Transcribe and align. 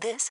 This 0.00 0.30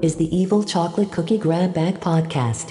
is 0.00 0.14
the 0.14 0.28
Evil 0.30 0.62
Chocolate 0.62 1.10
Cookie 1.10 1.36
Grab 1.36 1.74
Bag 1.74 1.98
Podcast. 1.98 2.70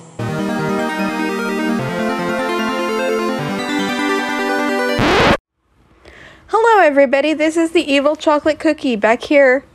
Hello, 6.47 6.81
everybody. 6.81 7.33
This 7.33 7.57
is 7.57 7.71
the 7.71 7.81
Evil 7.81 8.15
Chocolate 8.15 8.57
Cookie 8.57 8.95
back 8.95 9.23
here 9.23 9.65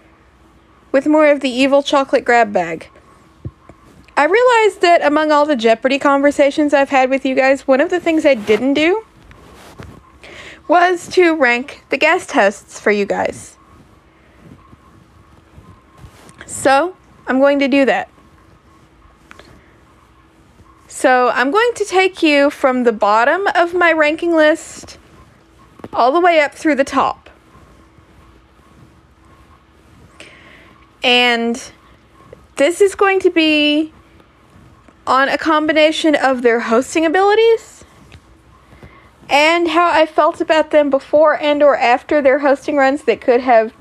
with 0.91 1.07
more 1.07 1.27
of 1.27 1.41
the 1.41 1.51
Evil 1.51 1.83
Chocolate 1.83 2.25
Grab 2.25 2.51
Bag. 2.51 2.89
I 4.17 4.25
realized 4.25 4.81
that 4.81 5.05
among 5.05 5.33
all 5.33 5.45
the 5.45 5.55
Jeopardy 5.55 5.99
conversations 5.99 6.73
I've 6.73 6.89
had 6.89 7.11
with 7.11 7.27
you 7.27 7.35
guys, 7.35 7.69
one 7.69 7.83
of 7.83 7.91
the 7.91 8.01
things 8.01 8.25
I 8.25 8.37
didn't 8.37 8.73
do 8.73 9.05
was 10.67 11.09
to 11.09 11.37
rank 11.37 11.85
the 11.91 11.99
guest 11.99 12.33
hosts 12.33 12.81
for 12.81 12.91
you 12.91 13.05
guys. 13.05 13.58
So, 16.49 16.97
I'm 17.27 17.41
going 17.41 17.59
to 17.59 17.69
do 17.69 17.85
that. 17.85 18.09
So, 20.89 21.29
I'm 21.29 21.51
going 21.51 21.71
to 21.75 21.85
take 21.85 22.23
you 22.23 22.49
from 22.49 22.85
the 22.85 22.93
bottom 22.93 23.47
of 23.55 23.75
my 23.75 23.93
ranking 23.93 24.35
list 24.35 24.97
all 25.93 26.11
the 26.11 26.21
way 26.21 26.41
up 26.41 26.55
through 26.55 26.77
the 26.77 26.85
top. 26.85 27.29
And 31.03 31.71
this 32.57 32.81
is 32.81 32.95
going 32.95 33.21
to 33.21 33.31
be 33.31 33.93
on 35.07 35.29
a 35.29 35.37
combination 35.37 36.15
of 36.15 36.41
their 36.41 36.61
hosting 36.61 37.05
abilities 37.05 37.85
and 39.29 39.69
how 39.69 39.91
I 39.91 40.07
felt 40.07 40.41
about 40.41 40.71
them 40.71 40.89
before 40.89 41.39
and 41.41 41.63
or 41.63 41.77
after 41.77 42.23
their 42.23 42.39
hosting 42.39 42.77
runs 42.77 43.03
that 43.03 43.21
could 43.21 43.43
have 43.43 43.75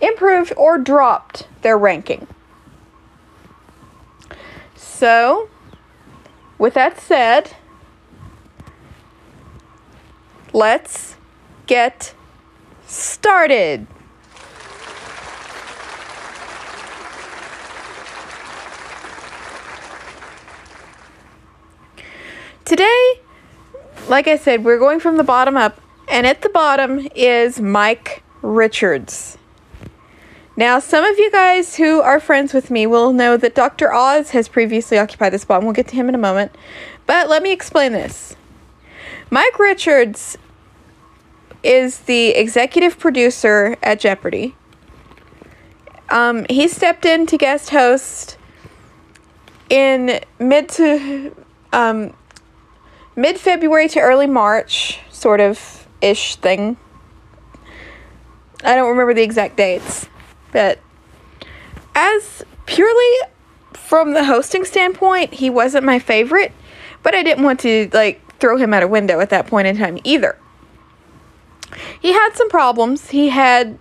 improved 0.00 0.52
or 0.56 0.78
dropped 0.78 1.46
their 1.62 1.76
ranking. 1.78 2.26
So, 4.74 5.48
with 6.58 6.74
that 6.74 7.00
said, 7.00 7.52
let's 10.52 11.16
get 11.66 12.14
started. 12.86 13.86
Today, 22.64 23.20
like 24.08 24.28
I 24.28 24.36
said, 24.36 24.64
we're 24.64 24.78
going 24.78 25.00
from 25.00 25.16
the 25.16 25.24
bottom 25.24 25.56
up, 25.56 25.80
and 26.08 26.26
at 26.26 26.42
the 26.42 26.48
bottom 26.50 27.08
is 27.16 27.60
Mike 27.60 28.22
Richards. 28.42 29.38
Now, 30.60 30.78
some 30.78 31.04
of 31.04 31.18
you 31.18 31.30
guys 31.30 31.76
who 31.76 32.02
are 32.02 32.20
friends 32.20 32.52
with 32.52 32.70
me 32.70 32.86
will 32.86 33.14
know 33.14 33.38
that 33.38 33.54
Dr. 33.54 33.94
Oz 33.94 34.32
has 34.32 34.46
previously 34.46 34.98
occupied 34.98 35.32
this 35.32 35.40
spot, 35.40 35.60
and 35.60 35.66
we'll 35.66 35.72
get 35.72 35.88
to 35.88 35.94
him 35.94 36.06
in 36.06 36.14
a 36.14 36.18
moment. 36.18 36.54
But 37.06 37.30
let 37.30 37.42
me 37.42 37.50
explain 37.50 37.92
this. 37.92 38.36
Mike 39.30 39.58
Richards 39.58 40.36
is 41.62 42.00
the 42.00 42.32
executive 42.32 42.98
producer 42.98 43.78
at 43.82 44.00
Jeopardy. 44.00 44.54
Um, 46.10 46.44
he 46.50 46.68
stepped 46.68 47.06
in 47.06 47.24
to 47.28 47.38
guest 47.38 47.70
host 47.70 48.36
in 49.70 50.20
mid 50.38 50.68
to 50.68 51.34
um, 51.72 52.12
mid 53.16 53.40
February 53.40 53.88
to 53.88 54.00
early 54.00 54.26
March, 54.26 55.00
sort 55.10 55.40
of 55.40 55.88
ish 56.02 56.36
thing. 56.36 56.76
I 58.62 58.74
don't 58.74 58.90
remember 58.90 59.14
the 59.14 59.22
exact 59.22 59.56
dates, 59.56 60.09
but 60.52 60.78
as 61.94 62.44
purely 62.66 63.16
from 63.72 64.12
the 64.12 64.24
hosting 64.24 64.64
standpoint, 64.64 65.34
he 65.34 65.50
wasn't 65.50 65.84
my 65.84 65.98
favorite, 65.98 66.52
but 67.02 67.14
I 67.14 67.22
didn't 67.22 67.44
want 67.44 67.60
to 67.60 67.88
like 67.92 68.20
throw 68.38 68.56
him 68.56 68.72
out 68.72 68.82
a 68.82 68.88
window 68.88 69.20
at 69.20 69.30
that 69.30 69.46
point 69.46 69.66
in 69.66 69.76
time 69.76 69.98
either. 70.04 70.38
He 72.00 72.12
had 72.12 72.30
some 72.34 72.48
problems. 72.48 73.10
He 73.10 73.28
had 73.28 73.78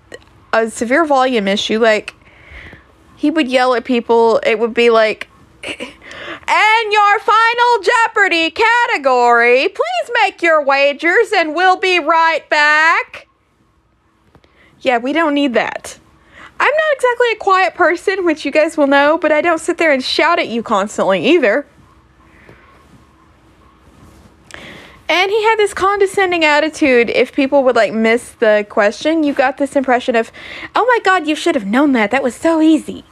a 0.54 0.70
severe 0.70 1.06
volume 1.06 1.48
issue. 1.48 1.80
Like, 1.80 2.16
he 3.16 3.32
would 3.32 3.48
yell 3.48 3.74
at 3.74 3.86
people. 3.86 4.40
It 4.46 4.60
would 4.60 4.74
be 4.74 4.90
like, 4.90 5.28
and 5.64 6.94
your 6.94 7.20
final 7.20 7.84
Jeopardy 7.84 8.52
category, 8.52 9.68
please 9.68 10.12
make 10.24 10.42
your 10.42 10.64
wagers 10.64 11.32
and 11.36 11.54
we'll 11.56 11.78
be 11.78 12.00
right 12.00 12.48
back. 12.50 13.28
Yeah, 14.82 14.98
we 14.98 15.12
don't 15.12 15.34
need 15.34 15.54
that. 15.56 16.00
I'm 16.60 16.74
not 16.74 16.94
exactly 16.94 17.28
a 17.32 17.36
quiet 17.38 17.76
person, 17.76 18.26
which 18.26 18.46
you 18.46 18.52
guys 18.52 18.76
will 18.78 18.88
know, 18.88 19.18
but 19.18 19.32
I 19.32 19.42
don't 19.42 19.60
sit 19.60 19.78
there 19.78 19.92
and 19.92 20.04
shout 20.04 20.40
at 20.40 20.48
you 20.48 20.62
constantly 20.62 21.26
either. 21.26 21.66
And 25.08 25.32
he 25.32 25.44
had 25.44 25.58
this 25.58 25.74
condescending 25.74 26.46
attitude 26.46 27.10
if 27.10 27.34
people 27.34 27.64
would 27.64 27.76
like 27.76 27.94
miss 27.94 28.30
the 28.34 28.66
question. 28.70 29.24
You 29.24 29.34
got 29.34 29.58
this 29.58 29.76
impression 29.76 30.16
of, 30.16 30.32
"Oh 30.76 30.86
my 30.86 31.00
god, 31.04 31.28
you 31.28 31.36
should 31.36 31.56
have 31.56 31.66
known 31.66 31.94
that. 31.94 32.12
That 32.12 32.22
was 32.22 32.36
so 32.36 32.62
easy." 32.62 33.04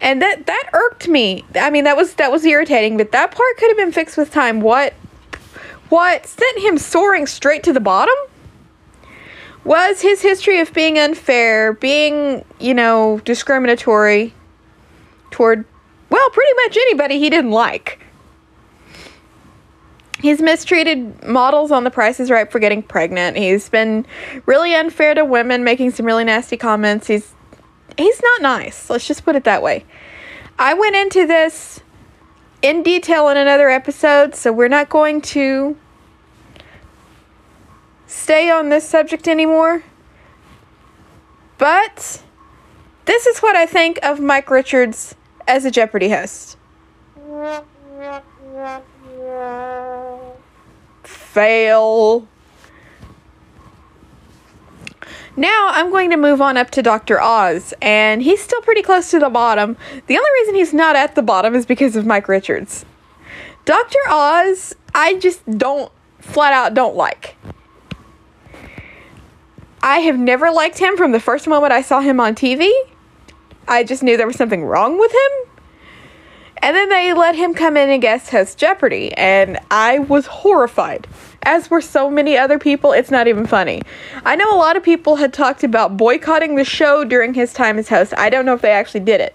And 0.00 0.22
that 0.22 0.46
that 0.46 0.70
irked 0.72 1.08
me. 1.08 1.44
I 1.56 1.70
mean, 1.70 1.84
that 1.84 1.96
was 1.96 2.14
that 2.14 2.30
was 2.30 2.44
irritating, 2.44 2.96
but 2.96 3.10
that 3.10 3.32
part 3.32 3.56
could 3.56 3.68
have 3.68 3.76
been 3.76 3.90
fixed 3.90 4.16
with 4.16 4.32
time. 4.32 4.60
What 4.60 4.94
what 5.88 6.26
sent 6.26 6.58
him 6.60 6.78
soaring 6.78 7.26
straight 7.26 7.64
to 7.64 7.72
the 7.72 7.80
bottom 7.80 8.14
was 9.64 10.00
his 10.00 10.22
history 10.22 10.60
of 10.60 10.72
being 10.72 10.98
unfair, 10.98 11.72
being, 11.74 12.44
you 12.58 12.74
know, 12.74 13.20
discriminatory 13.24 14.34
toward 15.30 15.64
well, 16.10 16.30
pretty 16.30 16.52
much 16.64 16.76
anybody 16.76 17.18
he 17.18 17.30
didn't 17.30 17.52
like. 17.52 18.04
He's 20.20 20.42
mistreated 20.42 21.24
models 21.26 21.70
on 21.70 21.84
The 21.84 21.90
Price 21.90 22.20
is 22.20 22.30
Right 22.30 22.50
for 22.50 22.58
getting 22.58 22.82
pregnant. 22.82 23.38
He's 23.38 23.68
been 23.68 24.04
really 24.44 24.74
unfair 24.74 25.14
to 25.14 25.24
women, 25.24 25.64
making 25.64 25.92
some 25.92 26.04
really 26.04 26.24
nasty 26.24 26.56
comments. 26.56 27.06
He's 27.06 27.32
he's 27.96 28.20
not 28.20 28.42
nice. 28.42 28.90
Let's 28.90 29.06
just 29.06 29.24
put 29.24 29.36
it 29.36 29.44
that 29.44 29.62
way. 29.62 29.84
I 30.58 30.74
went 30.74 30.96
into 30.96 31.26
this 31.26 31.80
in 32.60 32.82
detail 32.82 33.28
in 33.28 33.38
another 33.38 33.70
episode, 33.70 34.34
so 34.34 34.52
we're 34.52 34.68
not 34.68 34.90
going 34.90 35.22
to 35.22 35.76
stay 38.10 38.50
on 38.50 38.68
this 38.68 38.88
subject 38.88 39.28
anymore. 39.28 39.82
But 41.58 42.22
this 43.04 43.26
is 43.26 43.38
what 43.38 43.56
I 43.56 43.66
think 43.66 43.98
of 44.02 44.20
Mike 44.20 44.50
Richards 44.50 45.14
as 45.46 45.64
a 45.64 45.70
Jeopardy 45.70 46.08
host. 46.08 46.56
Fail. 51.02 52.26
Now 55.36 55.68
I'm 55.70 55.90
going 55.90 56.10
to 56.10 56.16
move 56.16 56.40
on 56.40 56.56
up 56.56 56.70
to 56.72 56.82
Dr. 56.82 57.20
Oz, 57.20 57.72
and 57.80 58.22
he's 58.22 58.42
still 58.42 58.60
pretty 58.62 58.82
close 58.82 59.10
to 59.10 59.18
the 59.18 59.30
bottom. 59.30 59.76
The 60.06 60.16
only 60.16 60.30
reason 60.40 60.54
he's 60.56 60.74
not 60.74 60.96
at 60.96 61.14
the 61.14 61.22
bottom 61.22 61.54
is 61.54 61.66
because 61.66 61.94
of 61.94 62.04
Mike 62.04 62.28
Richards. 62.28 62.84
Dr. 63.64 63.98
Oz, 64.08 64.74
I 64.94 65.14
just 65.18 65.48
don't, 65.58 65.92
flat 66.18 66.52
out, 66.52 66.74
don't 66.74 66.96
like. 66.96 67.36
I 69.82 70.00
have 70.00 70.18
never 70.18 70.50
liked 70.50 70.78
him 70.78 70.96
from 70.96 71.12
the 71.12 71.20
first 71.20 71.46
moment 71.48 71.72
I 71.72 71.82
saw 71.82 72.00
him 72.00 72.20
on 72.20 72.34
TV. 72.34 72.70
I 73.66 73.84
just 73.84 74.02
knew 74.02 74.16
there 74.16 74.26
was 74.26 74.36
something 74.36 74.64
wrong 74.64 74.98
with 74.98 75.12
him. 75.12 75.50
And 76.62 76.76
then 76.76 76.90
they 76.90 77.14
let 77.14 77.34
him 77.34 77.54
come 77.54 77.76
in 77.76 77.88
and 77.88 78.02
guest 78.02 78.30
host 78.30 78.58
Jeopardy, 78.58 79.12
and 79.14 79.58
I 79.70 79.98
was 79.98 80.26
horrified. 80.26 81.06
As 81.42 81.70
were 81.70 81.80
so 81.80 82.10
many 82.10 82.36
other 82.36 82.58
people, 82.58 82.92
it's 82.92 83.10
not 83.10 83.28
even 83.28 83.46
funny. 83.46 83.80
I 84.26 84.36
know 84.36 84.54
a 84.54 84.58
lot 84.58 84.76
of 84.76 84.82
people 84.82 85.16
had 85.16 85.32
talked 85.32 85.64
about 85.64 85.96
boycotting 85.96 86.56
the 86.56 86.64
show 86.64 87.02
during 87.02 87.32
his 87.32 87.54
time 87.54 87.78
as 87.78 87.88
host. 87.88 88.12
I 88.18 88.28
don't 88.28 88.44
know 88.44 88.52
if 88.52 88.60
they 88.60 88.72
actually 88.72 89.00
did 89.00 89.22
it. 89.22 89.34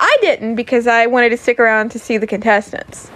I 0.00 0.16
didn't 0.20 0.56
because 0.56 0.88
I 0.88 1.06
wanted 1.06 1.28
to 1.30 1.36
stick 1.36 1.60
around 1.60 1.90
to 1.92 2.00
see 2.00 2.16
the 2.16 2.26
contestants. 2.26 3.08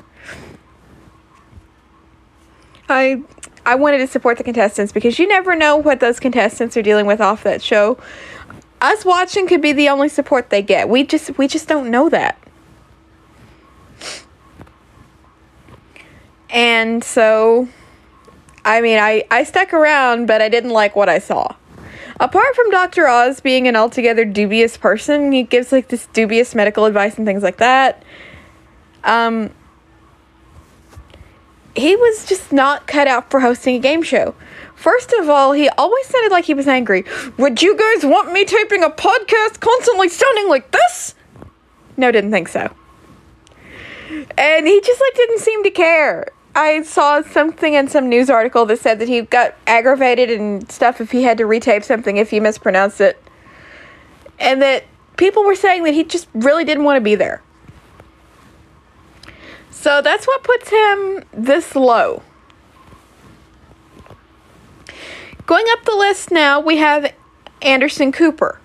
I 2.89 3.23
I 3.69 3.75
wanted 3.75 3.99
to 3.99 4.07
support 4.07 4.39
the 4.39 4.45
contestants 4.45 4.93
because 4.93 5.19
you 5.19 5.29
never 5.29 5.55
know 5.55 5.77
what 5.77 6.01
those 6.01 6.19
contestants 6.19 6.75
are 6.79 6.81
dealing 6.81 7.05
with 7.05 7.21
off 7.21 7.43
that 7.43 7.61
show. 7.61 7.99
Us 8.81 9.05
watching 9.05 9.47
could 9.47 9.61
be 9.61 9.75
the 9.75 9.91
only 9.91 10.09
support 10.09 10.49
they 10.49 10.63
get. 10.63 10.89
We 10.89 11.05
just 11.05 11.37
we 11.37 11.49
just 11.49 11.69
don't 11.69 11.91
know 11.91 12.09
that. 12.09 12.39
And 16.49 17.05
so, 17.05 17.69
I 18.65 18.81
mean, 18.81 18.99
I, 18.99 19.25
I 19.31 19.45
stuck 19.45 19.75
around, 19.75 20.25
but 20.25 20.41
I 20.41 20.49
didn't 20.49 20.71
like 20.71 20.97
what 20.97 21.11
I 21.11 21.19
saw. 21.19 21.55
Apart 22.19 22.55
from 22.55 22.71
Dr. 22.71 23.07
Oz 23.07 23.41
being 23.41 23.69
an 23.69 23.77
altogether 23.77 24.25
dubious 24.25 24.79
person, 24.79 25.31
he 25.31 25.43
gives 25.43 25.73
like 25.73 25.89
this 25.89 26.07
dubious 26.15 26.55
medical 26.55 26.87
advice 26.87 27.19
and 27.19 27.27
things 27.27 27.43
like 27.43 27.59
that. 27.59 28.03
Um, 29.05 29.51
he 31.79 31.97
was 31.97 32.25
just 32.27 32.53
not 32.53 32.87
cut 32.87 33.07
out 33.07 33.31
for 33.31 33.41
hosting 33.41 33.77
a 33.77 33.79
game 33.79 34.03
show. 34.03 34.35
First 34.75 35.13
of 35.13 35.29
all, 35.29 35.53
he 35.53 35.69
always 35.71 36.07
sounded 36.07 36.31
like 36.31 36.45
he 36.45 36.55
was 36.55 36.69
angry. 36.69 37.05
Would 37.37 37.63
you 37.63 37.77
guys 37.77 38.05
want 38.05 38.33
me 38.33 38.45
taping 38.45 38.83
a 38.83 38.91
podcast 38.91 39.61
constantly 39.61 40.09
sounding 40.09 40.49
like 40.49 40.71
this? 40.71 41.15
No, 41.97 42.13
didn't 42.13 42.31
think 42.31 42.49
so. 42.49 42.71
And 44.37 44.67
he 44.67 44.81
just 44.81 45.01
like 45.01 45.15
didn't 45.15 45.41
seem 45.41 45.65
to 45.65 45.71
care. 45.71 46.29
I 46.55 46.83
saw 46.83 47.23
something 47.23 47.75
in 47.75 47.89
some 47.89 48.09
news 48.09 48.31
article 48.31 48.67
that 48.67 48.79
said 48.79 48.99
that 49.01 49.09
he 49.09 49.23
got 49.23 49.55
aggravated 49.67 50.31
and 50.31 50.71
stuff 50.71 51.01
if 51.01 51.13
he 51.13 51.23
had 51.23 51.39
to 51.39 51.45
retape 51.45 51.85
something 51.85 52.17
if 52.17 52.31
he 52.31 52.41
mispronounced 52.41 53.01
it. 53.01 53.23
And 54.39 54.63
that 54.63 54.85
people 55.17 55.45
were 55.45 55.55
saying 55.55 55.85
that 55.85 55.95
he 55.95 56.05
just 56.05 56.29
really 56.35 56.65
didn't 56.65 56.85
want 56.85 56.97
to 56.97 57.01
be 57.01 57.15
there. 57.15 57.43
So 59.81 60.03
that's 60.03 60.27
what 60.27 60.43
puts 60.43 60.71
him 60.71 61.25
this 61.33 61.77
low. 61.77 62.25
Going 65.47 65.67
up 65.71 65.85
the 65.85 65.95
list 65.95 66.33
now, 66.33 66.59
we 66.59 66.79
have 66.79 67.15
Anderson 67.63 68.11
Cooper. 68.11 68.61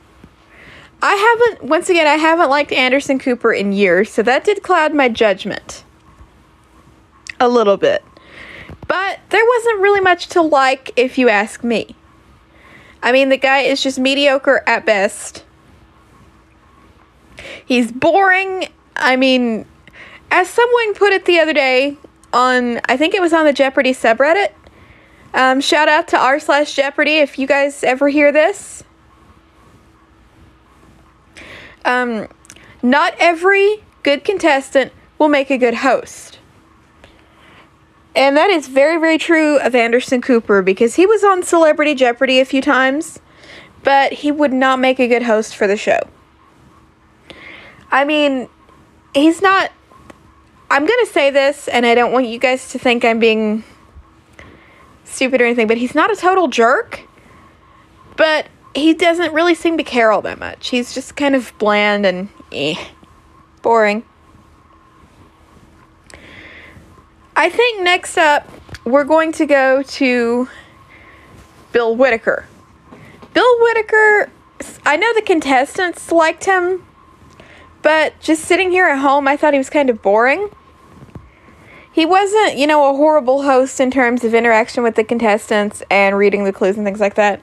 I 1.04 1.13
haven't, 1.13 1.69
once 1.69 1.88
again, 1.88 2.07
I 2.07 2.15
haven't 2.15 2.50
liked 2.50 2.71
Anderson 2.71 3.19
Cooper 3.19 3.54
in 3.54 3.74
years, 3.74 4.10
so 4.10 4.24
that 4.24 4.44
did 4.44 4.63
cloud 4.63 4.95
my 4.95 5.07
judgment 5.07 5.83
a 7.39 7.48
little 7.48 7.77
bit. 7.77 8.04
But 8.88 9.19
there 9.30 9.45
wasn't 9.45 9.81
really 9.81 10.01
much 10.01 10.30
to 10.30 10.42
like 10.42 10.94
if 10.95 11.19
you 11.19 11.30
ask 11.30 11.63
me. 11.63 11.95
I 13.04 13.12
mean, 13.12 13.30
the 13.30 13.38
guy 13.38 13.60
is 13.60 13.83
just 13.83 14.00
mediocre 14.00 14.63
at 14.65 14.83
best. 14.83 15.45
He's 17.63 17.92
boring. 17.92 18.68
I 18.95 19.15
mean, 19.15 19.68
as 20.33 20.50
someone 20.50 20.95
put 20.95 21.13
it 21.13 21.25
the 21.25 21.39
other 21.39 21.53
day 21.53 21.95
on, 22.33 22.81
I 22.85 22.97
think 22.97 23.13
it 23.13 23.21
was 23.21 23.33
on 23.33 23.45
the 23.45 23.53
Jeopardy 23.53 23.94
subreddit. 23.94 24.51
Um, 25.31 25.62
shout 25.62 25.88
out 25.88 26.07
to 26.09 26.18
r 26.18 26.39
slash 26.39 26.75
Jeopardy 26.75 27.18
if 27.18 27.38
you 27.38 27.45
guys 27.45 27.83
ever 27.83 28.09
hear 28.09 28.31
this. 28.31 28.83
Um, 31.85 32.27
not 32.81 33.13
every 33.19 33.83
good 34.01 34.24
contestant 34.24 34.91
will 35.19 35.30
make 35.30 35.51
a 35.51 35.57
good 35.57 35.75
host. 35.75 36.39
And 38.15 38.36
that 38.36 38.50
is 38.50 38.68
very, 38.68 39.00
very 39.00 39.19
true 39.19 39.59
of 39.59 39.75
Anderson 39.75 40.19
Cooper 40.19 40.63
because 40.63 40.95
he 40.95 41.06
was 41.06 41.24
on 41.24 41.44
Celebrity 41.44 41.94
Jeopardy 41.94 42.39
a 42.39 42.45
few 42.45 42.62
times, 42.62 43.19
but 43.83 44.13
he 44.13 44.31
would 44.31 44.53
not 44.53 44.79
make 44.79 45.00
a 45.00 45.07
good 45.07 45.24
host 45.24 45.56
for 45.56 45.68
the 45.68 45.77
show. 45.77 46.00
I 47.91 48.03
mean, 48.03 48.50
he's 49.13 49.39
not. 49.39 49.71
I'm 50.73 50.87
going 50.87 51.05
to 51.05 51.11
say 51.11 51.29
this, 51.29 51.67
and 51.67 51.85
I 51.85 51.93
don't 51.93 52.11
want 52.11 52.25
you 52.25 52.39
guys 52.39 52.69
to 52.69 52.79
think 52.79 53.05
I'm 53.05 53.19
being 53.19 53.63
stupid 55.03 55.39
or 55.39 55.45
anything, 55.45 55.67
but 55.67 55.77
he's 55.77 55.93
not 55.93 56.11
a 56.11 56.15
total 56.15 56.47
jerk. 56.47 57.03
But 58.17 58.47
he 58.73 58.95
doesn't 58.95 59.35
really 59.35 59.53
seem 59.53 59.77
to 59.77 59.83
care 59.83 60.11
all 60.11 60.23
that 60.23 60.39
much. 60.39 60.69
He's 60.69 60.95
just 60.95 61.15
kind 61.15 61.35
of 61.35 61.53
bland 61.59 62.07
and 62.07 62.29
eh, 62.51 62.73
boring. 63.61 64.03
I 67.35 67.51
think 67.51 67.83
next 67.83 68.17
up, 68.17 68.49
we're 68.83 69.03
going 69.03 69.31
to 69.33 69.45
go 69.45 69.83
to 69.83 70.49
Bill 71.71 71.95
Whitaker. 71.95 72.47
Bill 73.31 73.59
Whitaker, 73.59 74.31
I 74.83 74.97
know 74.97 75.13
the 75.13 75.21
contestants 75.21 76.11
liked 76.11 76.45
him, 76.45 76.83
but 77.83 78.19
just 78.19 78.45
sitting 78.45 78.71
here 78.71 78.87
at 78.87 78.97
home, 78.97 79.27
I 79.27 79.37
thought 79.37 79.53
he 79.53 79.59
was 79.59 79.69
kind 79.69 79.91
of 79.91 80.01
boring. 80.01 80.49
He 81.93 82.07
wasn't, 82.07 82.57
you 82.57 82.65
know, 82.65 82.89
a 82.89 82.97
horrible 82.97 83.43
host 83.43 83.79
in 83.79 83.91
terms 83.91 84.23
of 84.23 84.33
interaction 84.33 84.81
with 84.81 84.95
the 84.95 85.03
contestants 85.03 85.83
and 85.91 86.17
reading 86.17 86.43
the 86.43 86.51
clues 86.51 86.75
and 86.75 86.83
things 86.83 86.99
like 86.99 87.13
that. 87.13 87.39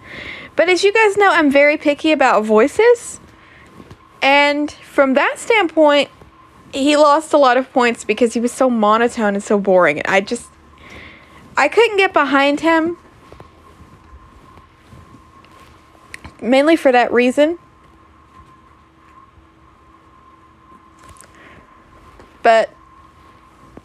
But 0.56 0.68
as 0.68 0.82
you 0.82 0.92
guys 0.92 1.16
know, 1.16 1.30
I'm 1.30 1.52
very 1.52 1.76
picky 1.76 2.10
about 2.10 2.44
voices. 2.44 3.20
And 4.20 4.68
from 4.70 5.14
that 5.14 5.38
standpoint, 5.38 6.10
he 6.74 6.96
lost 6.96 7.32
a 7.32 7.38
lot 7.38 7.56
of 7.58 7.72
points 7.72 8.02
because 8.04 8.34
he 8.34 8.40
was 8.40 8.50
so 8.50 8.68
monotone 8.68 9.34
and 9.34 9.42
so 9.42 9.56
boring. 9.58 10.02
I 10.04 10.20
just 10.20 10.50
I 11.56 11.68
couldn't 11.68 11.96
get 11.96 12.12
behind 12.12 12.58
him. 12.60 12.98
Mainly 16.42 16.74
for 16.74 16.90
that 16.90 17.12
reason. 17.12 17.58
But 22.42 22.74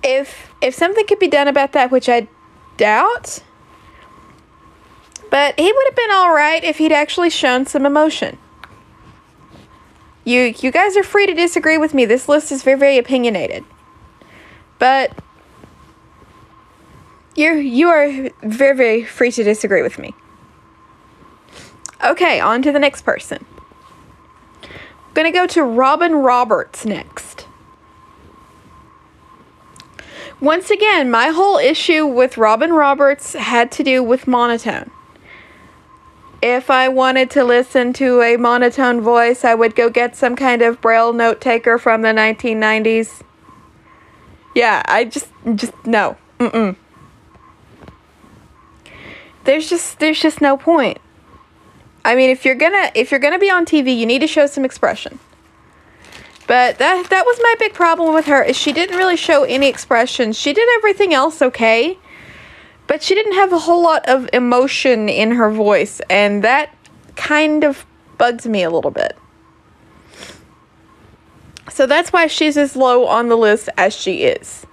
if 0.05 0.53
if 0.61 0.75
something 0.75 1.05
could 1.07 1.19
be 1.19 1.27
done 1.27 1.47
about 1.47 1.73
that, 1.73 1.91
which 1.91 2.07
I 2.07 2.27
doubt, 2.77 3.43
but 5.31 5.59
he 5.59 5.71
would 5.71 5.85
have 5.87 5.95
been 5.95 6.11
all 6.11 6.33
right 6.33 6.63
if 6.63 6.77
he'd 6.77 6.91
actually 6.91 7.31
shown 7.31 7.65
some 7.65 7.85
emotion. 7.85 8.37
You 10.23 10.53
you 10.59 10.71
guys 10.71 10.95
are 10.95 11.03
free 11.03 11.25
to 11.25 11.33
disagree 11.33 11.77
with 11.77 11.93
me. 11.93 12.05
This 12.05 12.29
list 12.29 12.51
is 12.51 12.63
very 12.63 12.79
very 12.79 12.97
opinionated. 12.97 13.65
But 14.79 15.17
you 17.35 17.53
you 17.55 17.89
are 17.89 18.29
very 18.43 18.77
very 18.77 19.03
free 19.03 19.31
to 19.31 19.43
disagree 19.43 19.81
with 19.81 19.97
me. 19.97 20.13
Okay, 22.03 22.39
on 22.39 22.61
to 22.61 22.71
the 22.71 22.79
next 22.79 23.01
person. 23.01 23.43
I'm 24.61 25.13
going 25.15 25.31
to 25.31 25.37
go 25.37 25.47
to 25.47 25.63
Robin 25.63 26.13
Roberts 26.13 26.85
next. 26.85 27.34
Once 30.41 30.69
again, 30.69 31.09
my 31.09 31.27
whole 31.29 31.57
issue 31.57 32.05
with 32.05 32.37
Robin 32.37 32.73
Roberts 32.73 33.33
had 33.33 33.71
to 33.71 33.83
do 33.83 34.03
with 34.03 34.27
monotone. 34.27 34.91
If 36.41 36.69
I 36.69 36.89
wanted 36.89 37.31
to 37.31 37.43
listen 37.43 37.93
to 37.93 38.21
a 38.21 38.37
monotone 38.37 39.01
voice, 39.01 39.45
I 39.45 39.55
would 39.55 39.75
go 39.75 39.89
get 39.89 40.15
some 40.15 40.35
kind 40.35 40.61
of 40.61 40.81
braille 40.81 41.13
note 41.13 41.39
taker 41.39 41.77
from 41.77 42.01
the 42.01 42.09
1990s. 42.09 43.21
Yeah, 44.53 44.83
I 44.85 45.05
just 45.05 45.29
just 45.55 45.73
no. 45.85 46.17
Mm-mm. 46.39 46.75
There's 49.45 49.69
just 49.69 49.99
there's 49.99 50.19
just 50.19 50.41
no 50.41 50.57
point. 50.57 50.99
I 52.03 52.15
mean, 52.15 52.29
if 52.29 52.45
you're 52.45 52.55
gonna 52.55 52.91
if 52.93 53.09
you're 53.09 53.19
gonna 53.19 53.39
be 53.39 53.49
on 53.49 53.65
TV, 53.65 53.97
you 53.97 54.05
need 54.05 54.19
to 54.19 54.27
show 54.27 54.47
some 54.47 54.65
expression. 54.65 55.19
But 56.47 56.77
that 56.77 57.09
that 57.09 57.25
was 57.25 57.39
my 57.41 57.55
big 57.57 57.73
problem 57.73 58.13
with 58.13 58.25
her 58.27 58.43
is 58.43 58.55
she 58.55 58.71
didn't 58.71 58.97
really 58.97 59.17
show 59.17 59.43
any 59.43 59.67
expression. 59.67 60.31
She 60.33 60.53
did 60.53 60.67
everything 60.77 61.13
else 61.13 61.41
okay, 61.41 61.97
but 62.87 63.01
she 63.01 63.15
didn't 63.15 63.33
have 63.33 63.51
a 63.51 63.59
whole 63.59 63.81
lot 63.81 64.07
of 64.07 64.29
emotion 64.31 65.09
in 65.09 65.31
her 65.31 65.49
voice, 65.49 66.01
and 66.09 66.43
that 66.43 66.75
kind 67.15 67.63
of 67.63 67.85
bugs 68.17 68.45
me 68.47 68.63
a 68.63 68.69
little 68.69 68.91
bit. 68.91 69.17
So 71.69 71.87
that's 71.87 72.13
why 72.13 72.27
she's 72.27 72.57
as 72.57 72.75
low 72.75 73.07
on 73.07 73.27
the 73.27 73.35
list 73.35 73.69
as 73.77 73.93
she 73.93 74.23
is. 74.23 74.65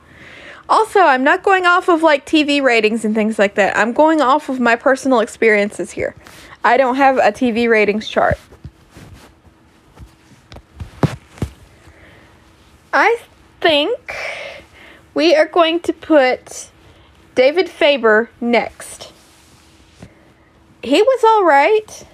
Also, 0.69 1.01
I'm 1.01 1.25
not 1.25 1.43
going 1.43 1.67
off 1.67 1.89
of 1.89 2.03
like 2.03 2.27
TV 2.27 2.63
ratings 2.63 3.05
and 3.05 3.15
things 3.15 3.39
like 3.39 3.57
that. 3.57 3.77
I'm 3.77 3.93
going 3.93 4.21
off 4.21 4.49
of 4.49 4.61
my 4.61 4.77
personal 4.77 5.21
experiences 5.21 5.91
here. 5.91 6.15
I 6.63 6.77
don't 6.77 6.95
have 6.97 7.17
a 7.19 7.33
TV 7.33 7.69
ratings 7.69 8.09
chart. 8.09 8.39
I 12.93 13.19
think 13.61 14.15
we 15.15 15.35
are 15.35 15.47
going 15.47 15.81
to 15.81 15.93
put 15.93 16.71
David 17.35 17.69
Faber 17.69 18.29
next. 18.41 19.13
He 20.83 21.01
was 21.01 21.25
all 21.25 21.45
right. 21.45 22.07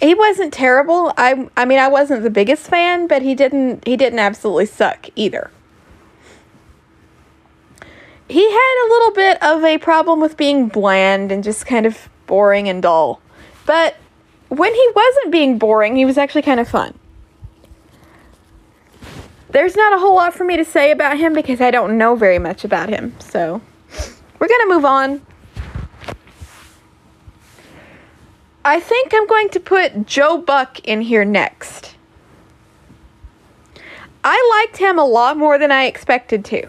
He 0.00 0.14
wasn't 0.14 0.52
terrible. 0.52 1.12
I 1.16 1.48
I 1.56 1.64
mean 1.64 1.78
I 1.78 1.88
wasn't 1.88 2.24
the 2.24 2.30
biggest 2.30 2.66
fan, 2.66 3.06
but 3.06 3.22
he 3.22 3.34
didn't 3.34 3.86
he 3.86 3.96
didn't 3.96 4.18
absolutely 4.18 4.66
suck 4.66 5.08
either. 5.14 5.50
He 8.28 8.50
had 8.50 8.86
a 8.86 8.88
little 8.88 9.12
bit 9.12 9.42
of 9.42 9.64
a 9.64 9.78
problem 9.78 10.18
with 10.20 10.36
being 10.36 10.68
bland 10.68 11.30
and 11.30 11.44
just 11.44 11.66
kind 11.66 11.86
of 11.86 12.08
boring 12.26 12.68
and 12.68 12.82
dull. 12.82 13.20
But 13.66 13.96
when 14.48 14.74
he 14.74 14.90
wasn't 14.94 15.30
being 15.30 15.58
boring, 15.58 15.94
he 15.94 16.04
was 16.04 16.18
actually 16.18 16.42
kind 16.42 16.58
of 16.58 16.68
fun. 16.68 16.98
There's 19.54 19.76
not 19.76 19.92
a 19.92 19.98
whole 20.00 20.16
lot 20.16 20.34
for 20.34 20.42
me 20.42 20.56
to 20.56 20.64
say 20.64 20.90
about 20.90 21.16
him 21.16 21.32
because 21.32 21.60
I 21.60 21.70
don't 21.70 21.96
know 21.96 22.16
very 22.16 22.40
much 22.40 22.64
about 22.64 22.88
him. 22.88 23.14
So 23.20 23.62
we're 24.40 24.48
going 24.48 24.60
to 24.62 24.74
move 24.74 24.84
on. 24.84 25.24
I 28.64 28.80
think 28.80 29.14
I'm 29.14 29.28
going 29.28 29.48
to 29.50 29.60
put 29.60 30.06
Joe 30.06 30.38
Buck 30.38 30.80
in 30.80 31.02
here 31.02 31.24
next. 31.24 31.94
I 34.24 34.64
liked 34.66 34.78
him 34.78 34.98
a 34.98 35.06
lot 35.06 35.36
more 35.36 35.56
than 35.56 35.70
I 35.70 35.84
expected 35.84 36.44
to. 36.46 36.66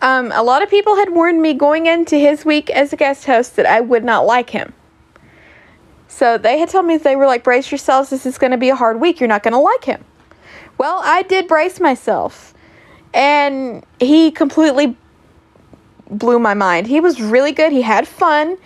Um, 0.00 0.32
a 0.32 0.42
lot 0.42 0.62
of 0.62 0.70
people 0.70 0.96
had 0.96 1.10
warned 1.10 1.42
me 1.42 1.52
going 1.52 1.84
into 1.84 2.16
his 2.16 2.46
week 2.46 2.70
as 2.70 2.94
a 2.94 2.96
guest 2.96 3.26
host 3.26 3.54
that 3.56 3.66
I 3.66 3.82
would 3.82 4.04
not 4.04 4.24
like 4.24 4.48
him. 4.48 4.72
So 6.10 6.36
they 6.36 6.58
had 6.58 6.68
told 6.68 6.86
me 6.86 6.96
they 6.96 7.16
were 7.16 7.24
like, 7.24 7.44
brace 7.44 7.70
yourselves, 7.70 8.10
this 8.10 8.26
is 8.26 8.36
going 8.36 8.50
to 8.50 8.58
be 8.58 8.68
a 8.68 8.74
hard 8.74 9.00
week. 9.00 9.20
You're 9.20 9.28
not 9.28 9.44
going 9.44 9.52
to 9.52 9.60
like 9.60 9.84
him. 9.84 10.04
Well, 10.76 11.00
I 11.04 11.22
did 11.22 11.46
brace 11.46 11.78
myself. 11.80 12.52
And 13.14 13.86
he 14.00 14.30
completely 14.30 14.96
blew 16.10 16.38
my 16.38 16.52
mind. 16.52 16.88
He 16.88 17.00
was 17.00 17.22
really 17.22 17.52
good. 17.52 17.72
He 17.72 17.82
had 17.82 18.06
fun. 18.08 18.58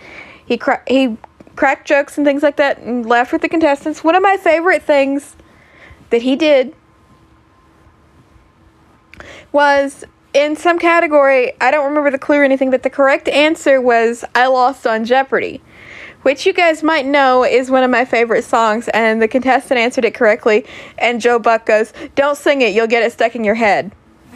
He 0.45 0.57
cra- 0.57 0.81
he 0.87 1.17
cracked 1.55 1.87
jokes 1.87 2.17
and 2.17 2.25
things 2.25 2.43
like 2.43 2.57
that 2.57 2.79
and 2.79 3.05
laughed 3.05 3.31
with 3.31 3.43
the 3.43 3.49
contestants. 3.49 4.03
One 4.03 4.15
of 4.15 4.23
my 4.23 4.37
favorite 4.37 4.81
things 4.81 5.35
that 6.09 6.23
he 6.23 6.35
did 6.35 6.75
was 9.51 10.03
in 10.33 10.55
some 10.55 10.79
category, 10.79 11.53
I 11.61 11.71
don't 11.71 11.85
remember 11.85 12.11
the 12.11 12.19
clue 12.19 12.37
or 12.37 12.43
anything, 12.43 12.71
but 12.71 12.83
the 12.83 12.89
correct 12.89 13.29
answer 13.29 13.79
was 13.79 14.25
I 14.33 14.47
lost 14.47 14.85
on 14.85 15.05
Jeopardy, 15.05 15.61
which 16.25 16.47
you 16.47 16.53
guys 16.53 16.81
might 16.81 17.05
know 17.05 17.45
is 17.45 17.69
one 17.69 17.83
of 17.83 17.91
my 17.91 18.03
favorite 18.03 18.43
songs. 18.43 18.87
And 18.87 19.21
the 19.21 19.27
contestant 19.27 19.79
answered 19.79 20.05
it 20.05 20.15
correctly, 20.15 20.65
and 20.97 21.21
Joe 21.21 21.37
Buck 21.37 21.67
goes, 21.67 21.93
Don't 22.15 22.35
sing 22.35 22.61
it, 22.61 22.73
you'll 22.73 22.87
get 22.87 23.03
it 23.03 23.11
stuck 23.11 23.35
in 23.35 23.43
your 23.43 23.53
head. 23.53 23.91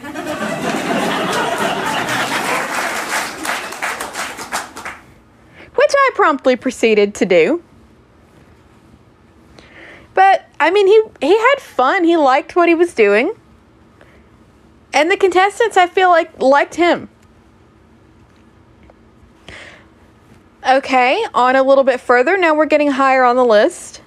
which 5.74 5.90
I 5.96 6.10
promptly 6.14 6.54
proceeded 6.54 7.12
to 7.16 7.26
do. 7.26 7.60
But 10.14 10.46
I 10.60 10.70
mean, 10.70 10.86
he 10.86 11.02
he 11.26 11.36
had 11.36 11.56
fun. 11.58 12.04
He 12.04 12.16
liked 12.16 12.54
what 12.54 12.68
he 12.68 12.74
was 12.76 12.94
doing. 12.94 13.32
And 14.92 15.10
the 15.10 15.16
contestants, 15.16 15.76
I 15.76 15.88
feel 15.88 16.10
like, 16.10 16.40
liked 16.40 16.76
him. 16.76 17.08
Okay, 20.68 21.24
on 21.32 21.56
a 21.56 21.62
little 21.62 21.84
bit 21.84 22.00
further. 22.00 22.36
Now 22.36 22.54
we're 22.54 22.66
getting 22.66 22.90
higher 22.90 23.24
on 23.24 23.36
the 23.36 23.44
list. 23.44 24.02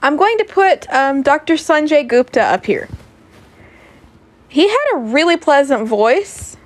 I'm 0.00 0.16
going 0.16 0.38
to 0.38 0.44
put 0.44 0.88
um, 0.92 1.22
Dr. 1.22 1.54
Sanjay 1.54 2.06
Gupta 2.06 2.42
up 2.42 2.66
here. 2.66 2.88
He 4.48 4.68
had 4.68 4.84
a 4.94 4.98
really 4.98 5.36
pleasant 5.36 5.88
voice. 5.88 6.56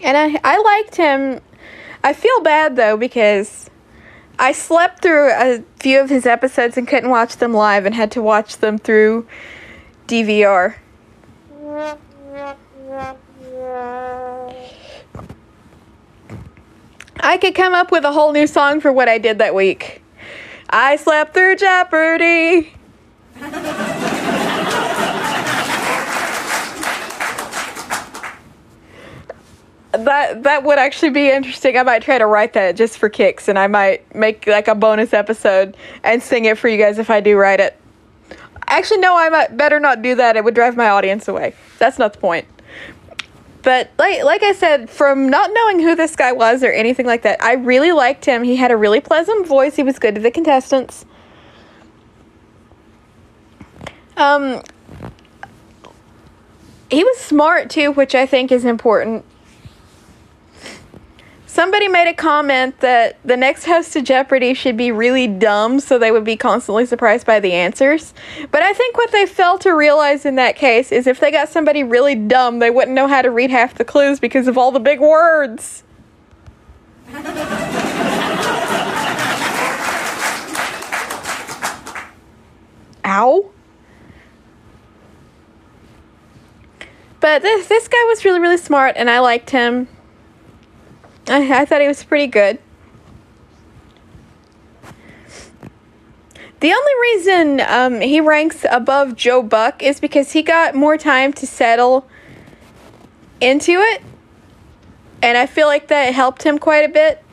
And 0.00 0.16
I, 0.16 0.40
I 0.42 0.58
liked 0.58 0.96
him. 0.96 1.40
I 2.02 2.14
feel 2.14 2.40
bad 2.40 2.76
though 2.76 2.96
because 2.96 3.68
I 4.38 4.52
slept 4.52 5.02
through 5.02 5.30
a 5.32 5.62
few 5.76 6.00
of 6.00 6.08
his 6.08 6.24
episodes 6.24 6.78
and 6.78 6.88
couldn't 6.88 7.10
watch 7.10 7.36
them 7.36 7.52
live 7.52 7.84
and 7.84 7.94
had 7.94 8.10
to 8.12 8.22
watch 8.22 8.56
them 8.56 8.78
through 8.78 9.26
DVR. 10.06 10.76
I 17.22 17.36
could 17.36 17.54
come 17.54 17.74
up 17.74 17.90
with 17.90 18.04
a 18.04 18.12
whole 18.12 18.32
new 18.32 18.46
song 18.46 18.80
for 18.80 18.92
what 18.92 19.08
I 19.08 19.18
did 19.18 19.38
that 19.38 19.54
week. 19.54 20.02
I 20.70 20.96
slept 20.96 21.34
through 21.34 21.56
Jeopardy. 21.56 22.72
that 29.92 30.44
that 30.44 30.62
would 30.64 30.78
actually 30.78 31.10
be 31.10 31.30
interesting. 31.30 31.76
I 31.76 31.82
might 31.82 32.02
try 32.02 32.18
to 32.18 32.26
write 32.26 32.52
that 32.54 32.76
just 32.76 32.98
for 32.98 33.08
kicks, 33.08 33.48
and 33.48 33.58
I 33.58 33.66
might 33.66 34.14
make 34.14 34.46
like 34.46 34.68
a 34.68 34.74
bonus 34.74 35.12
episode 35.12 35.76
and 36.04 36.22
sing 36.22 36.44
it 36.44 36.58
for 36.58 36.68
you 36.68 36.78
guys 36.78 36.98
if 36.98 37.10
I 37.10 37.20
do 37.20 37.36
write 37.36 37.60
it. 37.60 37.76
Actually, 38.68 39.00
no, 39.00 39.18
I 39.18 39.28
might 39.28 39.56
better 39.56 39.80
not 39.80 40.00
do 40.00 40.14
that. 40.14 40.36
It 40.36 40.44
would 40.44 40.54
drive 40.54 40.76
my 40.76 40.88
audience 40.88 41.26
away. 41.26 41.54
That's 41.78 41.98
not 41.98 42.12
the 42.12 42.20
point. 42.20 42.46
But 43.62 43.90
like 43.98 44.24
like 44.24 44.42
I 44.42 44.52
said, 44.52 44.88
from 44.88 45.28
not 45.28 45.50
knowing 45.52 45.80
who 45.80 45.94
this 45.94 46.16
guy 46.16 46.32
was 46.32 46.62
or 46.62 46.72
anything 46.72 47.06
like 47.06 47.22
that, 47.22 47.42
I 47.42 47.54
really 47.54 47.92
liked 47.92 48.24
him. 48.24 48.42
He 48.42 48.56
had 48.56 48.70
a 48.70 48.76
really 48.76 49.00
pleasant 49.00 49.46
voice. 49.46 49.76
He 49.76 49.82
was 49.82 49.98
good 49.98 50.14
to 50.14 50.20
the 50.20 50.30
contestants. 50.30 51.04
Um, 54.16 54.62
he 56.90 57.04
was 57.04 57.18
smart 57.18 57.70
too, 57.70 57.92
which 57.92 58.14
I 58.14 58.26
think 58.26 58.50
is 58.50 58.64
important 58.64 59.24
Somebody 61.52 61.88
made 61.88 62.06
a 62.08 62.14
comment 62.14 62.78
that 62.78 63.18
the 63.24 63.36
next 63.36 63.64
host 63.64 63.92
to 63.94 64.02
Jeopardy 64.02 64.54
should 64.54 64.76
be 64.76 64.92
really 64.92 65.26
dumb 65.26 65.80
so 65.80 65.98
they 65.98 66.12
would 66.12 66.22
be 66.22 66.36
constantly 66.36 66.86
surprised 66.86 67.26
by 67.26 67.40
the 67.40 67.52
answers. 67.52 68.14
But 68.52 68.62
I 68.62 68.72
think 68.72 68.96
what 68.96 69.10
they 69.10 69.26
failed 69.26 69.60
to 69.62 69.72
realize 69.72 70.24
in 70.24 70.36
that 70.36 70.54
case 70.54 70.92
is 70.92 71.08
if 71.08 71.18
they 71.18 71.32
got 71.32 71.48
somebody 71.48 71.82
really 71.82 72.14
dumb, 72.14 72.60
they 72.60 72.70
wouldn't 72.70 72.94
know 72.94 73.08
how 73.08 73.20
to 73.20 73.32
read 73.32 73.50
half 73.50 73.74
the 73.74 73.84
clues 73.84 74.20
because 74.20 74.46
of 74.46 74.56
all 74.56 74.70
the 74.70 74.78
big 74.78 75.00
words. 75.00 75.82
Ow. 83.04 83.50
But 87.18 87.42
this 87.42 87.66
this 87.66 87.88
guy 87.88 88.04
was 88.06 88.24
really 88.24 88.38
really 88.38 88.56
smart 88.56 88.94
and 88.96 89.10
I 89.10 89.18
liked 89.18 89.50
him. 89.50 89.88
I, 91.28 91.60
I 91.60 91.64
thought 91.64 91.80
he 91.80 91.88
was 91.88 92.02
pretty 92.02 92.26
good. 92.26 92.58
The 96.60 96.72
only 96.72 96.92
reason 97.00 97.60
um, 97.60 98.00
he 98.02 98.20
ranks 98.20 98.66
above 98.70 99.16
Joe 99.16 99.42
Buck 99.42 99.82
is 99.82 99.98
because 99.98 100.32
he 100.32 100.42
got 100.42 100.74
more 100.74 100.98
time 100.98 101.32
to 101.34 101.46
settle 101.46 102.06
into 103.40 103.72
it. 103.72 104.02
And 105.22 105.38
I 105.38 105.46
feel 105.46 105.66
like 105.66 105.88
that 105.88 106.12
helped 106.12 106.42
him 106.42 106.58
quite 106.58 106.84
a 106.84 106.88
bit. 106.88 107.24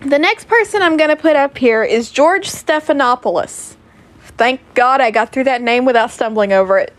The 0.00 0.18
next 0.18 0.46
person 0.46 0.82
I'm 0.82 0.96
going 0.96 1.10
to 1.10 1.16
put 1.16 1.36
up 1.36 1.58
here 1.58 1.82
is 1.82 2.10
George 2.10 2.48
Stephanopoulos. 2.48 3.76
Thank 4.36 4.60
God 4.74 5.00
I 5.00 5.10
got 5.10 5.32
through 5.32 5.44
that 5.44 5.60
name 5.60 5.84
without 5.84 6.10
stumbling 6.10 6.52
over 6.52 6.78
it. 6.78 6.94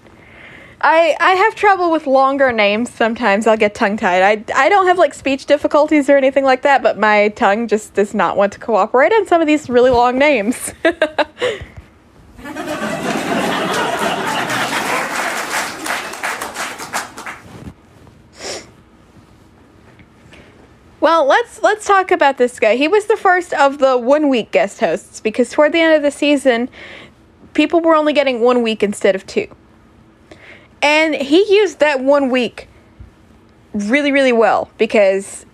I 0.81 1.15
I 1.19 1.33
have 1.33 1.55
trouble 1.55 1.91
with 1.91 2.07
longer 2.07 2.51
names 2.51 2.89
sometimes. 2.89 3.47
I'll 3.47 3.57
get 3.57 3.75
tongue 3.75 3.97
tied. 3.97 4.21
I, 4.21 4.65
I 4.65 4.69
don't 4.69 4.87
have 4.87 4.97
like 4.97 5.13
speech 5.13 5.45
difficulties 5.45 6.09
or 6.09 6.15
anything 6.15 6.45
like 6.45 6.61
that, 6.61 6.81
but 6.81 6.97
my 6.97 7.29
tongue 7.29 7.67
just 7.67 7.93
does 7.95 8.13
not 8.13 8.37
want 8.37 8.53
to 8.53 8.59
cooperate 8.59 9.11
on 9.11 9.27
some 9.27 9.41
of 9.41 9.47
these 9.47 9.69
really 9.69 9.91
long 9.91 10.17
names. 10.17 10.73
Well, 21.01 21.25
let's 21.25 21.61
let's 21.63 21.87
talk 21.87 22.11
about 22.11 22.37
this 22.37 22.59
guy. 22.59 22.75
He 22.75 22.89
was 22.89 23.05
the 23.05 23.15
first 23.15 23.53
of 23.53 23.77
the 23.77 23.97
one 23.97 24.27
week 24.27 24.51
guest 24.51 24.81
hosts 24.81 25.21
because 25.21 25.49
toward 25.49 25.71
the 25.71 25.79
end 25.79 25.95
of 25.95 26.01
the 26.01 26.11
season, 26.11 26.69
people 27.53 27.79
were 27.79 27.95
only 27.95 28.11
getting 28.11 28.41
one 28.41 28.61
week 28.61 28.83
instead 28.83 29.15
of 29.15 29.25
two. 29.25 29.47
And 30.81 31.15
he 31.15 31.55
used 31.55 31.79
that 31.79 32.01
one 32.01 32.29
week 32.29 32.67
really, 33.73 34.11
really 34.11 34.31
well 34.31 34.69
because 34.77 35.45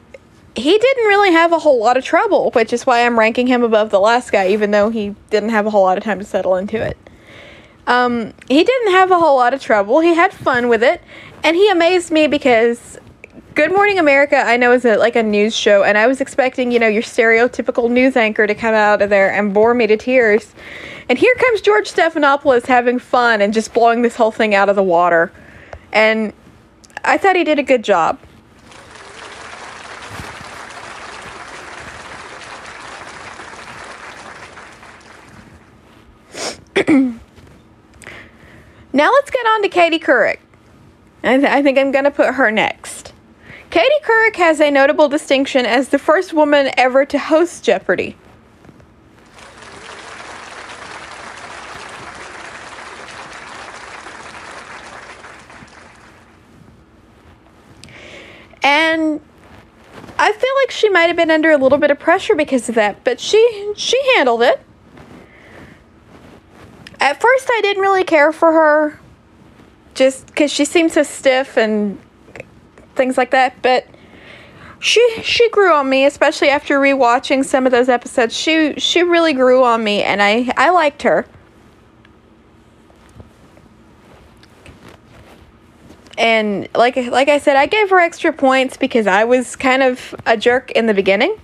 he 0.55 0.77
didn't 0.77 1.05
really 1.05 1.32
have 1.32 1.51
a 1.51 1.60
whole 1.60 1.79
lot 1.79 1.98
of 1.98 2.03
trouble, 2.03 2.51
which 2.51 2.72
is 2.72 2.86
why 2.86 3.05
I'm 3.05 3.20
ranking 3.20 3.48
him 3.48 3.63
above 3.63 3.89
the 3.89 4.00
last 4.00 4.32
guy, 4.32 4.48
even 4.50 4.72
though 4.72 4.89
he 4.89 5.15
didn't 5.29 5.50
have 5.50 5.65
a 5.65 5.70
whole 5.70 5.84
lot 5.84 5.98
of 5.98 6.03
time 6.03 6.20
to 6.20 6.25
settle 6.25 6.55
into 6.55 6.82
it. 6.82 6.98
Um, 7.88 8.34
he 8.48 8.63
didn't 8.63 8.91
have 8.91 9.12
a 9.12 9.20
whole 9.20 9.36
lot 9.36 9.53
of 9.53 9.62
trouble. 9.62 10.00
He 10.00 10.15
had 10.15 10.34
fun 10.34 10.70
with 10.70 10.82
it, 10.82 11.01
and 11.44 11.55
he 11.55 11.70
amazed 11.70 12.12
me 12.12 12.27
because 12.27 12.98
Good 13.56 13.72
Morning 13.72 13.98
America, 14.00 14.36
I 14.36 14.58
know 14.58 14.74
is 14.74 14.84
a, 14.84 14.98
like 14.98 15.16
a 15.16 15.24
news 15.24 15.56
show, 15.56 15.84
and 15.84 15.98
I 15.98 16.08
was 16.08 16.20
expecting, 16.20 16.74
you 16.74 16.80
know, 16.80 16.90
your 16.90 17.02
stereotypical 17.02 17.90
news 17.90 18.18
anchor 18.18 18.46
to 18.46 18.54
come 18.54 18.74
out 18.76 19.02
of 19.02 19.10
there 19.10 19.32
and 19.32 19.54
bore 19.54 19.74
me 19.74 19.88
to 19.88 19.96
tears. 19.96 20.54
And 21.08 21.18
here 21.18 21.34
comes 21.36 21.62
George 21.62 21.90
Stephanopoulos 21.90 22.66
having 22.66 23.00
fun 23.00 23.40
and 23.40 23.54
just 23.54 23.74
blowing 23.74 24.02
this 24.02 24.18
whole 24.18 24.32
thing 24.32 24.54
out 24.54 24.68
of 24.68 24.76
the 24.76 24.84
water. 24.84 25.32
And 25.94 26.34
I 27.06 27.18
thought 27.18 27.38
he 27.38 27.46
did 27.46 27.58
a 27.58 27.64
good 27.64 27.82
job. 27.82 28.20
now 38.92 39.12
let's 39.14 39.32
get 39.32 39.46
on 39.46 39.62
to 39.62 39.70
Katie 39.70 40.00
Couric. 40.00 40.40
I, 41.24 41.38
th- 41.38 41.50
I 41.50 41.64
think 41.64 41.78
I'm 41.78 41.94
going 41.94 42.04
to 42.04 42.12
put 42.12 42.34
her 42.36 42.52
next. 42.52 42.85
Katie 43.75 43.89
Couric 44.03 44.38
has 44.38 44.62
a 44.62 44.72
notable 44.72 45.10
distinction 45.10 45.65
as 45.65 45.89
the 45.89 46.00
first 46.00 46.32
woman 46.32 46.72
ever 46.77 47.03
to 47.08 47.20
host 47.20 47.62
Jeopardy! 47.62 48.15
And 58.63 59.20
I 60.17 60.32
feel 60.32 60.50
like 60.62 60.72
she 60.72 60.88
might 60.88 61.08
have 61.08 61.17
been 61.17 61.29
under 61.29 61.51
a 61.51 61.58
little 61.58 61.77
bit 61.77 61.91
of 61.91 62.00
pressure 62.00 62.34
because 62.34 62.70
of 62.70 62.75
that, 62.75 63.03
but 63.03 63.20
she 63.20 63.74
she 63.75 64.01
handled 64.15 64.41
it. 64.41 64.62
At 67.01 67.20
first 67.20 67.50
I 67.51 67.60
didn't 67.60 67.82
really 67.82 68.05
care 68.05 68.32
for 68.32 68.53
her 68.53 69.01
just 69.96 70.34
cuz 70.34 70.50
she 70.50 70.63
seemed 70.63 70.94
so 70.94 71.03
stiff 71.03 71.58
and 71.58 72.00
things 72.96 73.18
like 73.18 73.32
that, 73.32 73.62
but 73.62 73.88
she 74.80 75.04
she 75.24 75.50
grew 75.50 75.74
on 75.74 75.90
me, 75.90 76.06
especially 76.06 76.50
after 76.50 76.80
rewatching 76.80 77.44
some 77.44 77.66
of 77.66 77.72
those 77.72 77.90
episodes. 77.90 78.36
She 78.36 78.75
she 78.78 79.04
really 79.04 79.34
grew 79.34 79.64
on 79.64 79.84
me, 79.84 80.04
and 80.04 80.22
I 80.22 80.52
I 80.58 80.70
liked 80.70 81.02
her. 81.02 81.25
And 86.18 86.70
like 86.75 86.96
like 86.96 87.30
I 87.30 87.40
said, 87.40 87.56
I 87.56 87.66
gave 87.66 87.90
her 87.90 88.00
extra 88.00 88.32
points 88.32 88.78
because 88.78 89.08
I 89.08 89.24
was 89.24 89.56
kind 89.56 89.84
of 89.84 90.16
a 90.25 90.38
jerk 90.38 90.72
in 90.72 90.86
the 90.86 90.94
beginning. 90.94 91.36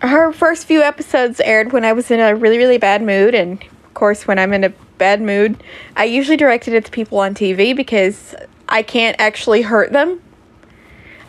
Her 0.00 0.32
first 0.32 0.66
few 0.66 0.82
episodes 0.82 1.40
aired 1.40 1.72
when 1.72 1.84
I 1.84 1.92
was 1.92 2.10
in 2.10 2.20
a 2.20 2.34
really 2.34 2.58
really 2.58 2.78
bad 2.78 3.02
mood, 3.02 3.34
and 3.34 3.62
of 3.62 3.94
course, 3.94 4.26
when 4.26 4.38
I'm 4.38 4.52
in 4.52 4.64
a 4.64 4.70
bad 4.98 5.22
mood, 5.22 5.62
I 5.94 6.04
usually 6.04 6.36
directed 6.36 6.74
it 6.74 6.84
to 6.86 6.90
people 6.90 7.18
on 7.18 7.34
TV 7.34 7.74
because 7.74 8.34
I 8.68 8.82
can't 8.82 9.16
actually 9.18 9.62
hurt 9.62 9.92
them. 9.92 10.20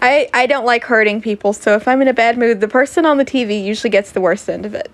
I, 0.02 0.30
I 0.34 0.46
don't 0.46 0.66
like 0.66 0.84
hurting 0.84 1.22
people, 1.22 1.54
so 1.54 1.76
if 1.76 1.88
I'm 1.88 2.02
in 2.02 2.08
a 2.08 2.14
bad 2.14 2.38
mood, 2.38 2.62
the 2.62 2.68
person 2.68 3.06
on 3.06 3.18
the 3.18 3.26
TV 3.26 3.64
usually 3.64 3.90
gets 3.90 4.12
the 4.12 4.22
worst 4.22 4.50
end 4.50 4.66
of 4.66 4.76
it. 4.76 4.92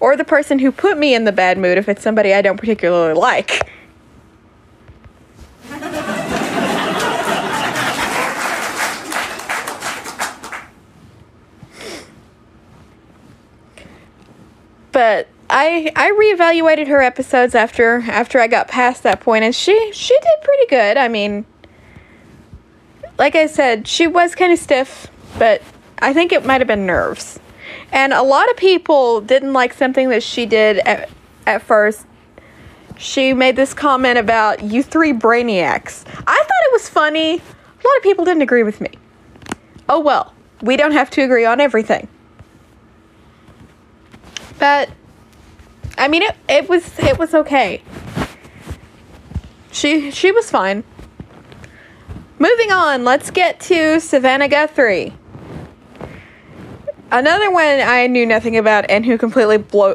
Or 0.00 0.16
the 0.16 0.24
person 0.24 0.58
who 0.58 0.72
put 0.72 0.98
me 0.98 1.14
in 1.14 1.24
the 1.24 1.32
bad 1.32 1.58
mood 1.58 1.78
if 1.78 1.88
it's 1.88 2.02
somebody 2.02 2.34
I 2.34 2.42
don't 2.42 2.58
particularly 2.58 3.14
like. 3.14 3.68
but 14.92 15.28
I 15.50 15.92
I 15.96 16.10
reevaluated 16.12 16.86
her 16.86 17.02
episodes 17.02 17.54
after 17.54 18.04
after 18.08 18.38
I 18.38 18.46
got 18.46 18.68
past 18.68 19.02
that 19.02 19.20
point 19.20 19.44
and 19.44 19.54
she 19.54 19.92
she 19.92 20.14
did 20.14 20.42
pretty 20.42 20.66
good. 20.68 20.96
I 20.96 21.08
mean, 21.08 21.44
like 23.18 23.34
I 23.34 23.46
said, 23.46 23.88
she 23.88 24.06
was 24.06 24.34
kind 24.34 24.52
of 24.52 24.58
stiff, 24.58 25.08
but 25.38 25.60
I 25.98 26.12
think 26.12 26.32
it 26.32 26.46
might 26.46 26.60
have 26.60 26.68
been 26.68 26.86
nerves. 26.86 27.40
And 27.92 28.12
a 28.12 28.22
lot 28.22 28.48
of 28.50 28.56
people 28.56 29.20
didn't 29.20 29.52
like 29.52 29.74
something 29.74 30.08
that 30.10 30.22
she 30.22 30.46
did 30.46 30.78
at, 30.78 31.10
at 31.46 31.62
first. 31.62 32.06
She 32.96 33.32
made 33.32 33.56
this 33.56 33.74
comment 33.74 34.18
about 34.18 34.62
you 34.62 34.82
three 34.82 35.12
brainiacs. 35.12 36.04
I 36.06 36.36
thought 36.36 36.64
it 36.66 36.72
was 36.72 36.88
funny. 36.88 37.34
A 37.34 37.86
lot 37.86 37.96
of 37.96 38.02
people 38.02 38.24
didn't 38.24 38.42
agree 38.42 38.62
with 38.62 38.80
me. 38.80 38.90
Oh 39.88 39.98
well, 39.98 40.32
we 40.62 40.76
don't 40.76 40.92
have 40.92 41.10
to 41.10 41.22
agree 41.22 41.44
on 41.44 41.60
everything. 41.60 42.06
But 44.58 44.90
I 46.00 46.08
mean 46.08 46.22
it 46.22 46.34
it 46.48 46.68
was 46.68 46.98
it 46.98 47.18
was 47.18 47.34
okay. 47.34 47.82
She 49.70 50.10
she 50.10 50.32
was 50.32 50.50
fine. 50.50 50.82
Moving 52.38 52.72
on, 52.72 53.04
let's 53.04 53.30
get 53.30 53.60
to 53.60 54.00
Savannah 54.00 54.48
Guthrie. 54.48 55.12
Another 57.12 57.50
one 57.50 57.80
I 57.80 58.06
knew 58.06 58.24
nothing 58.24 58.56
about 58.56 58.88
and 58.88 59.04
who 59.04 59.18
completely 59.18 59.58
blew, 59.58 59.94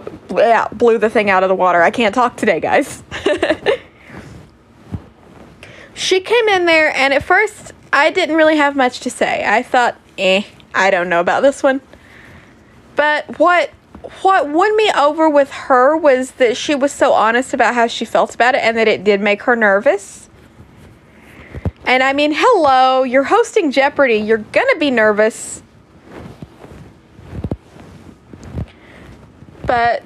blew 0.74 1.00
the 1.00 1.10
thing 1.10 1.32
out 1.32 1.42
of 1.42 1.50
the 1.50 1.56
water. 1.56 1.82
I 1.82 1.90
can't 1.90 2.14
talk 2.14 2.38
today, 2.38 2.60
guys. 2.60 3.02
she 5.96 6.20
came 6.20 6.48
in 6.50 6.66
there, 6.66 6.96
and 6.96 7.14
at 7.14 7.24
first, 7.24 7.72
I 7.92 8.12
didn't 8.12 8.36
really 8.36 8.58
have 8.58 8.76
much 8.76 9.00
to 9.00 9.10
say. 9.10 9.44
I 9.44 9.64
thought, 9.64 9.96
eh, 10.18 10.44
I 10.76 10.92
don't 10.92 11.08
know 11.08 11.22
about 11.22 11.42
this 11.42 11.64
one. 11.64 11.80
But 12.96 13.40
what 13.40 13.72
what 14.22 14.50
won 14.50 14.76
me 14.76 14.92
over 14.96 15.30
with 15.30 15.52
her 15.52 15.96
was 15.96 16.32
that 16.34 16.58
she 16.58 16.76
was 16.76 16.92
so 16.92 17.14
honest 17.14 17.54
about 17.54 17.76
how 17.76 17.88
she 17.88 18.06
felt 18.06 18.34
about 18.36 18.56
it 18.56 18.62
and 18.62 18.78
that 18.78 18.88
it 18.88 19.04
did 19.04 19.22
make 19.22 19.44
her 19.44 19.56
nervous. 19.56 20.30
And 21.86 22.02
I 22.02 22.14
mean, 22.14 22.34
hello, 22.36 23.04
you're 23.04 23.26
hosting 23.26 23.72
Jeopardy. 23.72 24.16
You're 24.16 24.40
going 24.40 24.68
to 24.74 24.80
be 24.80 24.90
nervous. 24.90 25.62
But 29.66 30.04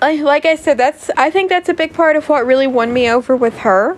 like 0.00 0.46
I 0.46 0.56
said, 0.56 0.78
that's 0.78 1.10
I 1.16 1.30
think 1.30 1.48
that's 1.48 1.68
a 1.68 1.74
big 1.74 1.92
part 1.92 2.16
of 2.16 2.28
what 2.28 2.46
really 2.46 2.66
won 2.66 2.92
me 2.92 3.10
over 3.10 3.36
with 3.36 3.58
her. 3.58 3.96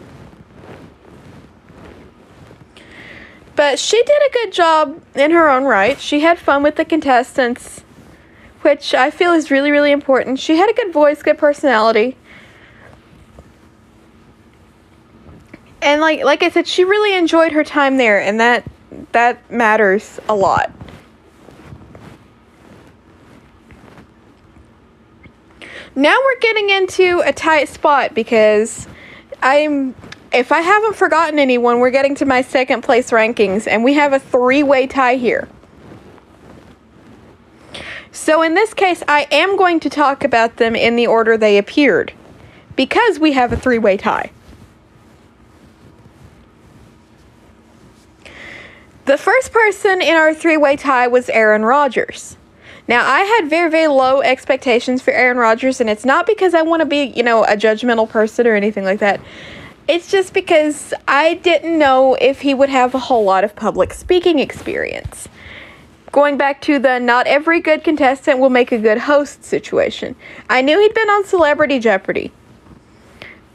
But 3.55 3.79
she 3.79 4.03
did 4.03 4.23
a 4.29 4.33
good 4.33 4.53
job 4.53 5.03
in 5.15 5.31
her 5.31 5.49
own 5.49 5.65
right. 5.65 6.01
She 6.01 6.21
had 6.21 6.39
fun 6.39 6.63
with 6.63 6.77
the 6.77 6.85
contestants 6.85 7.85
which 8.63 8.95
I 8.95 9.11
feel 9.11 9.33
is 9.33 9.51
really, 9.51 9.71
really 9.71 9.93
important. 9.93 10.39
She 10.39 10.57
had 10.57 10.71
a 10.71 10.73
good 10.73 10.93
voice, 10.93 11.23
good 11.23 11.39
personality. 11.39 12.17
And 15.81 16.01
like 16.01 16.23
like 16.25 16.43
I 16.43 16.49
said, 16.49 16.67
she 16.67 16.85
really 16.85 17.15
enjoyed 17.15 17.53
her 17.53 17.65
time 17.65 17.97
there 17.97 18.21
and 18.21 18.41
that 18.41 18.65
that 19.13 19.51
matters 19.51 20.21
a 20.29 20.35
lot. 20.35 20.73
Now 25.95 26.17
we're 26.25 26.41
getting 26.41 26.71
into 26.71 27.21
a 27.25 27.33
tight 27.33 27.69
spot 27.69 28.15
because 28.15 28.87
I'm 29.43 29.95
if 30.33 30.53
I 30.53 30.61
haven't 30.61 30.97
forgotten 30.97 31.39
anyone, 31.39 31.81
we're 31.81 31.91
getting 31.91 32.15
to 32.17 32.25
my 32.25 32.43
second 32.43 32.83
place 32.83 33.11
rankings 33.11 33.67
and 33.67 33.85
we 33.85 33.93
have 33.95 34.13
a 34.13 34.19
three-way 34.19 34.87
tie 34.87 35.17
here. 35.17 35.49
So 38.13 38.43
in 38.43 38.53
this 38.53 38.75
case, 38.75 39.03
I 39.09 39.27
am 39.33 39.57
going 39.57 39.81
to 39.81 39.91
talk 39.91 40.23
about 40.23 40.59
them 40.59 40.77
in 40.77 40.97
the 40.97 41.07
order 41.07 41.39
they 41.39 41.57
appeared 41.57 42.13
because 42.77 43.19
we 43.19 43.33
have 43.33 43.53
a 43.53 43.57
three 43.57 43.79
way 43.79 43.97
tie. 43.97 44.31
The 49.07 49.19
first 49.19 49.51
person 49.51 50.01
in 50.01 50.15
our 50.15 50.35
three 50.35 50.59
way 50.59 50.77
tie 50.77 51.09
was 51.09 51.31
Aaron 51.31 51.65
Rodgers. 51.65 52.37
Now, 52.87 53.09
I 53.09 53.21
had 53.21 53.49
very, 53.49 53.71
very 53.71 53.89
low 53.89 54.21
expectations 54.21 55.01
for 55.01 55.13
Aaron 55.13 55.39
Rodgers, 55.39 55.81
and 55.81 55.89
it's 55.89 56.05
not 56.05 56.27
because 56.27 56.53
I 56.53 56.63
want 56.63 56.81
to 56.81 56.87
be, 56.87 57.05
you 57.05 57.23
know, 57.23 57.45
a 57.45 57.57
judgmental 57.57 58.09
person 58.09 58.47
or 58.47 58.55
anything 58.55 58.85
like 58.85 58.99
that. 58.99 59.21
It's 59.89 60.11
just 60.11 60.35
because 60.35 60.93
I 61.09 61.35
didn't 61.35 61.79
know 61.79 62.15
if 62.21 62.41
he 62.43 62.55
would 62.55 62.69
have 62.69 62.95
a 62.95 62.99
whole 62.99 63.25
lot 63.25 63.45
of 63.45 63.57
public 63.57 63.95
speaking 63.95 64.39
experience 64.39 65.29
going 66.13 66.37
back 66.37 66.61
to 66.61 66.79
the 66.79 66.99
not 66.99 67.27
every 67.27 67.61
good 67.61 67.83
contestant 67.83 68.39
will 68.39 68.51
make 68.51 68.71
a 68.71 68.79
good 68.79 68.99
host 68.99 69.43
situation. 69.43 70.15
I 70.49 70.63
knew 70.63 70.79
he'd 70.79 70.95
been 70.95 71.09
on 71.09 71.25
Celebrity 71.25 71.79
Jeopardy. 71.79 72.31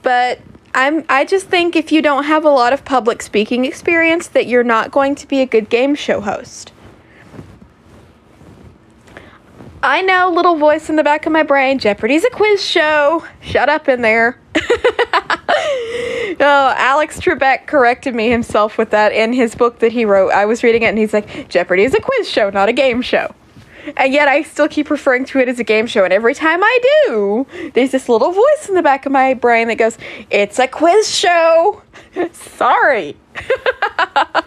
But 0.01 0.39
I'm 0.73 1.05
I 1.07 1.23
just 1.25 1.47
think 1.47 1.75
if 1.75 1.91
you 1.91 2.01
don't 2.01 2.25
have 2.25 2.43
a 2.43 2.49
lot 2.49 2.73
of 2.73 2.83
public 2.83 3.21
speaking 3.21 3.65
experience 3.65 4.27
that 4.29 4.47
you're 4.47 4.63
not 4.63 4.91
going 4.91 5.15
to 5.15 5.27
be 5.27 5.41
a 5.41 5.45
good 5.45 5.69
game 5.69 5.95
show 5.95 6.21
host. 6.21 6.71
I 9.87 10.01
know, 10.01 10.29
little 10.29 10.57
voice 10.57 10.89
in 10.89 10.97
the 10.97 11.03
back 11.03 11.25
of 11.25 11.31
my 11.31 11.43
brain, 11.43 11.79
Jeopardy's 11.79 12.25
a 12.25 12.29
quiz 12.29 12.61
show. 12.61 13.25
Shut 13.39 13.69
up 13.69 13.87
in 13.87 14.01
there. 14.01 14.37
oh, 14.59 16.33
Alex 16.75 17.21
Trebek 17.21 17.67
corrected 17.67 18.13
me 18.13 18.29
himself 18.29 18.77
with 18.77 18.89
that 18.89 19.13
in 19.13 19.31
his 19.31 19.55
book 19.55 19.79
that 19.79 19.93
he 19.93 20.03
wrote. 20.03 20.31
I 20.31 20.45
was 20.45 20.61
reading 20.61 20.81
it 20.81 20.87
and 20.87 20.97
he's 20.97 21.13
like, 21.13 21.47
Jeopardy 21.47 21.83
is 21.83 21.93
a 21.93 22.01
quiz 22.01 22.29
show, 22.29 22.49
not 22.49 22.67
a 22.67 22.73
game 22.73 23.01
show. 23.01 23.33
And 23.95 24.11
yet 24.11 24.27
I 24.27 24.41
still 24.41 24.67
keep 24.67 24.89
referring 24.89 25.23
to 25.23 25.39
it 25.39 25.47
as 25.47 25.57
a 25.57 25.63
game 25.63 25.87
show. 25.87 26.03
And 26.03 26.11
every 26.11 26.35
time 26.35 26.61
I 26.61 26.79
do, 27.05 27.47
there's 27.73 27.91
this 27.91 28.09
little 28.09 28.33
voice 28.33 28.67
in 28.67 28.75
the 28.75 28.83
back 28.83 29.05
of 29.05 29.13
my 29.13 29.35
brain 29.35 29.69
that 29.69 29.77
goes, 29.77 29.97
It's 30.29 30.59
a 30.59 30.67
quiz 30.67 31.09
show. 31.09 31.81
Sorry. 32.33 33.15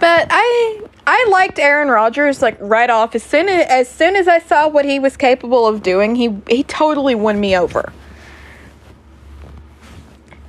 But 0.00 0.28
I 0.30 0.80
I 1.06 1.26
liked 1.30 1.58
Aaron 1.58 1.88
Rodgers 1.88 2.40
like 2.40 2.56
right 2.58 2.88
off 2.88 3.14
as 3.14 3.22
soon 3.22 3.48
as, 3.48 3.66
as 3.68 3.88
soon 3.88 4.16
as 4.16 4.26
I 4.26 4.38
saw 4.38 4.66
what 4.66 4.86
he 4.86 4.98
was 4.98 5.16
capable 5.16 5.66
of 5.66 5.82
doing, 5.82 6.16
he 6.16 6.36
he 6.48 6.64
totally 6.64 7.14
won 7.14 7.38
me 7.38 7.56
over. 7.56 7.92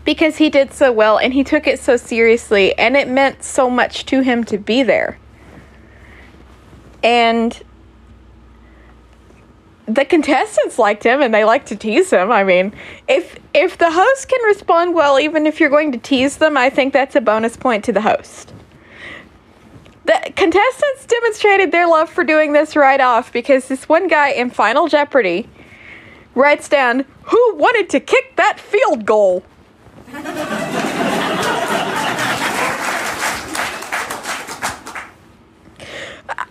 Because 0.06 0.38
he 0.38 0.50
did 0.50 0.74
so 0.74 0.92
well 0.92 1.20
and 1.20 1.34
he 1.34 1.44
took 1.44 1.68
it 1.68 1.80
so 1.80 1.98
seriously 1.98 2.78
and 2.78 2.96
it 2.96 3.08
meant 3.08 3.44
so 3.44 3.70
much 3.70 4.06
to 4.08 4.22
him 4.22 4.44
to 4.46 4.58
be 4.58 4.84
there. 4.84 5.20
And 7.04 7.62
the 9.86 10.06
contestants 10.06 10.80
liked 10.80 11.04
him 11.04 11.22
and 11.22 11.34
they 11.34 11.44
liked 11.44 11.68
to 11.68 11.76
tease 11.76 12.10
him. 12.10 12.32
I 12.32 12.46
mean, 12.46 12.72
if 13.10 13.38
if 13.54 13.78
the 13.78 13.92
host 13.92 14.30
can 14.30 14.42
respond 14.46 14.96
well 14.96 15.20
even 15.20 15.46
if 15.46 15.60
you're 15.60 15.70
going 15.70 15.92
to 15.92 15.98
tease 15.98 16.38
them, 16.38 16.56
I 16.56 16.70
think 16.70 16.94
that's 16.94 17.18
a 17.18 17.22
bonus 17.22 17.58
point 17.58 17.84
to 17.84 17.92
the 17.92 18.02
host. 18.02 18.54
The 20.06 20.34
contestants 20.36 21.06
demonstrated 21.06 21.72
their 21.72 21.88
love 21.88 22.10
for 22.10 22.24
doing 22.24 22.54
this 22.54 22.76
right 22.76 23.00
off 23.00 23.32
because 23.32 23.68
this 23.68 23.88
one 23.88 24.08
guy 24.08 24.30
in 24.30 24.50
Final 24.50 24.88
Jeopardy 24.88 25.48
writes 26.34 26.68
down, 26.68 27.06
Who 27.24 27.56
wanted 27.56 27.90
to 27.92 28.00
kick 28.00 28.36
that 28.36 28.60
field 28.60 29.06
goal? 29.06 29.44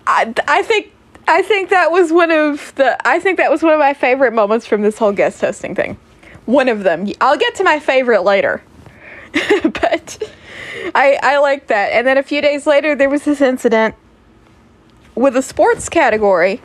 I, 0.07 0.35
I 0.49 0.63
think 0.63 0.93
I 1.29 1.43
think 1.43 1.71
that 1.71 1.91
was 1.91 2.13
one 2.13 2.31
of 2.31 2.75
the 2.75 2.97
I 3.07 3.21
think 3.21 3.37
that 3.39 3.51
was 3.51 3.63
one 3.63 3.73
of 3.73 3.79
my 3.79 3.95
favorite 3.95 4.33
moments 4.33 4.67
from 4.67 4.83
this 4.83 4.99
whole 4.99 5.13
guest 5.13 5.41
hosting 5.41 5.75
thing. 5.75 5.99
One 6.47 6.69
of 6.69 6.83
them. 6.83 7.07
I'll 7.21 7.39
get 7.39 7.55
to 7.57 7.65
my 7.65 7.79
favorite 7.79 8.23
later. 8.23 8.63
but 9.63 10.31
I 10.94 11.18
I 11.22 11.38
like 11.38 11.68
that. 11.68 11.92
And 11.92 12.06
then 12.06 12.18
a 12.18 12.22
few 12.22 12.40
days 12.40 12.66
later 12.66 12.94
there 12.94 13.09
was 13.09 13.24
this 13.24 13.40
incident 13.40 13.94
with 15.14 15.37
a 15.37 15.42
sports 15.42 15.88
category. 15.88 16.61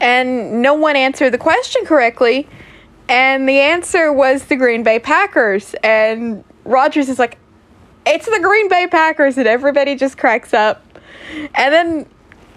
And 0.00 0.62
no 0.62 0.74
one 0.74 0.96
answered 0.96 1.30
the 1.30 1.38
question 1.38 1.84
correctly. 1.84 2.48
And 3.08 3.48
the 3.48 3.58
answer 3.58 4.12
was 4.12 4.44
the 4.44 4.56
Green 4.56 4.82
Bay 4.82 4.98
Packers. 4.98 5.74
And 5.82 6.44
Rodgers 6.64 7.08
is 7.08 7.18
like, 7.18 7.38
it's 8.06 8.26
the 8.26 8.40
Green 8.40 8.68
Bay 8.68 8.86
Packers. 8.86 9.36
And 9.36 9.46
everybody 9.46 9.96
just 9.96 10.16
cracks 10.16 10.54
up. 10.54 10.82
And 11.54 11.74
then 11.74 12.06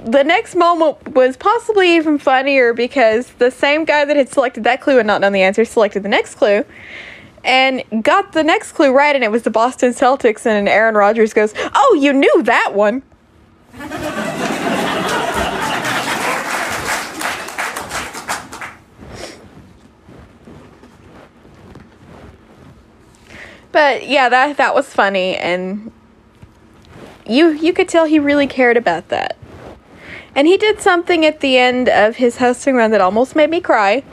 the 0.06 0.24
next 0.24 0.56
moment 0.56 1.16
was 1.16 1.36
possibly 1.38 1.96
even 1.96 2.18
funnier 2.18 2.74
because 2.74 3.30
the 3.40 3.52
same 3.52 3.86
guy 3.86 4.06
that 4.06 4.16
had 4.16 4.30
selected 4.30 4.64
that 4.66 4.82
clue 4.82 5.00
and 5.00 5.08
not 5.08 5.22
known 5.22 5.34
the 5.34 5.42
answer 5.42 5.66
selected 5.66 6.04
the 6.04 6.10
next 6.10 6.36
clue 6.36 6.66
and 7.44 7.84
got 8.04 8.32
the 8.32 8.44
next 8.44 8.72
clue 8.72 8.94
right, 8.94 9.16
and 9.16 9.24
it 9.24 9.32
was 9.32 9.44
the 9.44 9.50
Boston 9.50 9.92
Celtics. 9.92 10.46
And 10.46 10.70
Aaron 10.70 10.96
Rodgers 10.96 11.34
goes, 11.34 11.54
Oh, 11.74 11.98
you 12.00 12.14
knew 12.14 12.44
that 12.44 12.74
one. 12.74 13.04
but 23.72 24.08
yeah, 24.08 24.30
that 24.30 24.58
that 24.58 24.76
was 24.76 24.88
funny, 24.88 25.36
and 25.36 25.92
you 27.26 27.50
you 27.50 27.74
could 27.74 27.90
tell 27.90 28.06
he 28.06 28.20
really 28.20 28.48
cared 28.48 28.78
about 28.78 29.10
that. 29.10 29.38
And 30.36 30.48
he 30.48 30.58
did 30.58 30.80
something 30.82 31.26
at 31.26 31.42
the 31.42 31.58
end 31.58 31.90
of 31.90 32.16
his 32.16 32.38
hosting 32.38 32.76
run 32.76 32.92
that 32.92 33.02
almost 33.02 33.36
made 33.36 33.50
me 33.50 33.62
cry. 33.62 34.04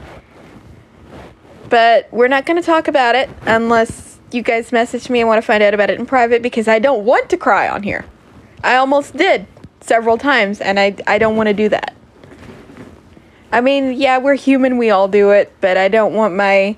But 1.70 2.12
we're 2.12 2.28
not 2.28 2.44
going 2.46 2.60
to 2.60 2.66
talk 2.66 2.88
about 2.88 3.14
it 3.14 3.30
unless 3.46 4.18
you 4.32 4.42
guys 4.42 4.72
message 4.72 5.08
me 5.08 5.20
and 5.20 5.28
want 5.28 5.38
to 5.38 5.46
find 5.46 5.62
out 5.62 5.72
about 5.72 5.88
it 5.88 5.98
in 5.98 6.04
private 6.04 6.42
because 6.42 6.68
I 6.68 6.78
don't 6.80 7.04
want 7.04 7.30
to 7.30 7.36
cry 7.36 7.68
on 7.68 7.84
here. 7.84 8.04
I 8.62 8.76
almost 8.76 9.16
did 9.16 9.46
several 9.80 10.18
times 10.18 10.60
and 10.60 10.78
I 10.78 10.96
I 11.06 11.18
don't 11.18 11.36
want 11.36 11.46
to 11.46 11.54
do 11.54 11.68
that. 11.70 11.94
I 13.52 13.60
mean, 13.60 13.94
yeah, 13.94 14.18
we're 14.18 14.34
human, 14.34 14.78
we 14.78 14.90
all 14.90 15.08
do 15.08 15.30
it, 15.30 15.52
but 15.60 15.76
I 15.76 15.88
don't 15.88 16.14
want 16.14 16.34
my 16.34 16.76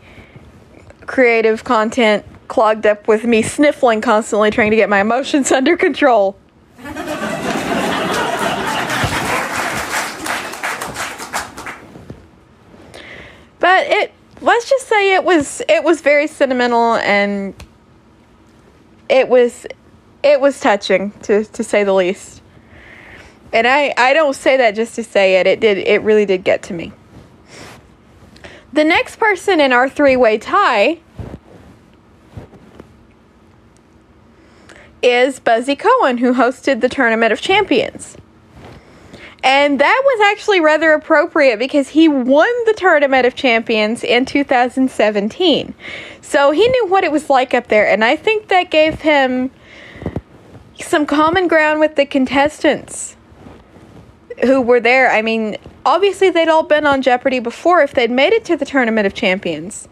creative 1.06 1.64
content 1.64 2.24
clogged 2.48 2.86
up 2.86 3.08
with 3.08 3.24
me 3.24 3.42
sniffling 3.42 4.00
constantly 4.00 4.50
trying 4.50 4.70
to 4.70 4.76
get 4.76 4.88
my 4.88 5.00
emotions 5.00 5.50
under 5.52 5.76
control. 5.76 6.36
but 13.58 13.86
it 13.86 14.12
let's 14.42 14.68
just 14.68 14.88
say 14.88 15.14
it 15.14 15.24
was 15.24 15.62
it 15.68 15.84
was 15.84 16.00
very 16.00 16.26
sentimental 16.26 16.96
and 16.96 17.54
it 19.08 19.28
was 19.28 19.66
it 20.22 20.40
was 20.40 20.60
touching 20.60 21.12
to 21.22 21.44
to 21.44 21.64
say 21.64 21.84
the 21.84 21.94
least. 21.94 22.42
And 23.52 23.66
I 23.66 23.94
I 23.96 24.12
don't 24.12 24.34
say 24.34 24.56
that 24.56 24.72
just 24.74 24.94
to 24.96 25.04
say 25.04 25.36
it. 25.36 25.46
It 25.46 25.60
did 25.60 25.78
it 25.78 26.02
really 26.02 26.26
did 26.26 26.44
get 26.44 26.62
to 26.64 26.74
me. 26.74 26.92
The 28.72 28.84
next 28.84 29.16
person 29.16 29.60
in 29.60 29.72
our 29.72 29.88
three-way 29.88 30.38
tie 30.38 30.98
is 35.02 35.38
Buzzy 35.40 35.76
Cohen, 35.76 36.18
who 36.18 36.32
hosted 36.32 36.80
the 36.80 36.88
Tournament 36.88 37.32
of 37.32 37.40
Champions. 37.40 38.16
And 39.42 39.80
that 39.80 40.02
was 40.04 40.30
actually 40.30 40.60
rather 40.60 40.92
appropriate 40.92 41.58
because 41.58 41.88
he 41.88 42.06
won 42.08 42.48
the 42.66 42.74
Tournament 42.74 43.26
of 43.26 43.34
Champions 43.34 44.04
in 44.04 44.24
2017. 44.24 45.74
So 46.20 46.52
he 46.52 46.68
knew 46.68 46.86
what 46.86 47.02
it 47.02 47.10
was 47.10 47.28
like 47.28 47.52
up 47.52 47.66
there. 47.66 47.88
And 47.88 48.04
I 48.04 48.14
think 48.14 48.48
that 48.48 48.70
gave 48.70 49.00
him 49.00 49.50
some 50.78 51.06
common 51.06 51.48
ground 51.48 51.80
with 51.80 51.96
the 51.96 52.06
contestants 52.06 53.16
who 54.42 54.60
were 54.60 54.80
there. 54.80 55.10
I 55.10 55.22
mean, 55.22 55.56
obviously, 55.84 56.30
they'd 56.30 56.48
all 56.48 56.62
been 56.62 56.86
on 56.86 57.02
Jeopardy 57.02 57.40
before 57.40 57.82
if 57.82 57.94
they'd 57.94 58.10
made 58.10 58.32
it 58.32 58.44
to 58.46 58.56
the 58.56 58.64
Tournament 58.64 59.06
of 59.06 59.14
Champions. 59.14 59.88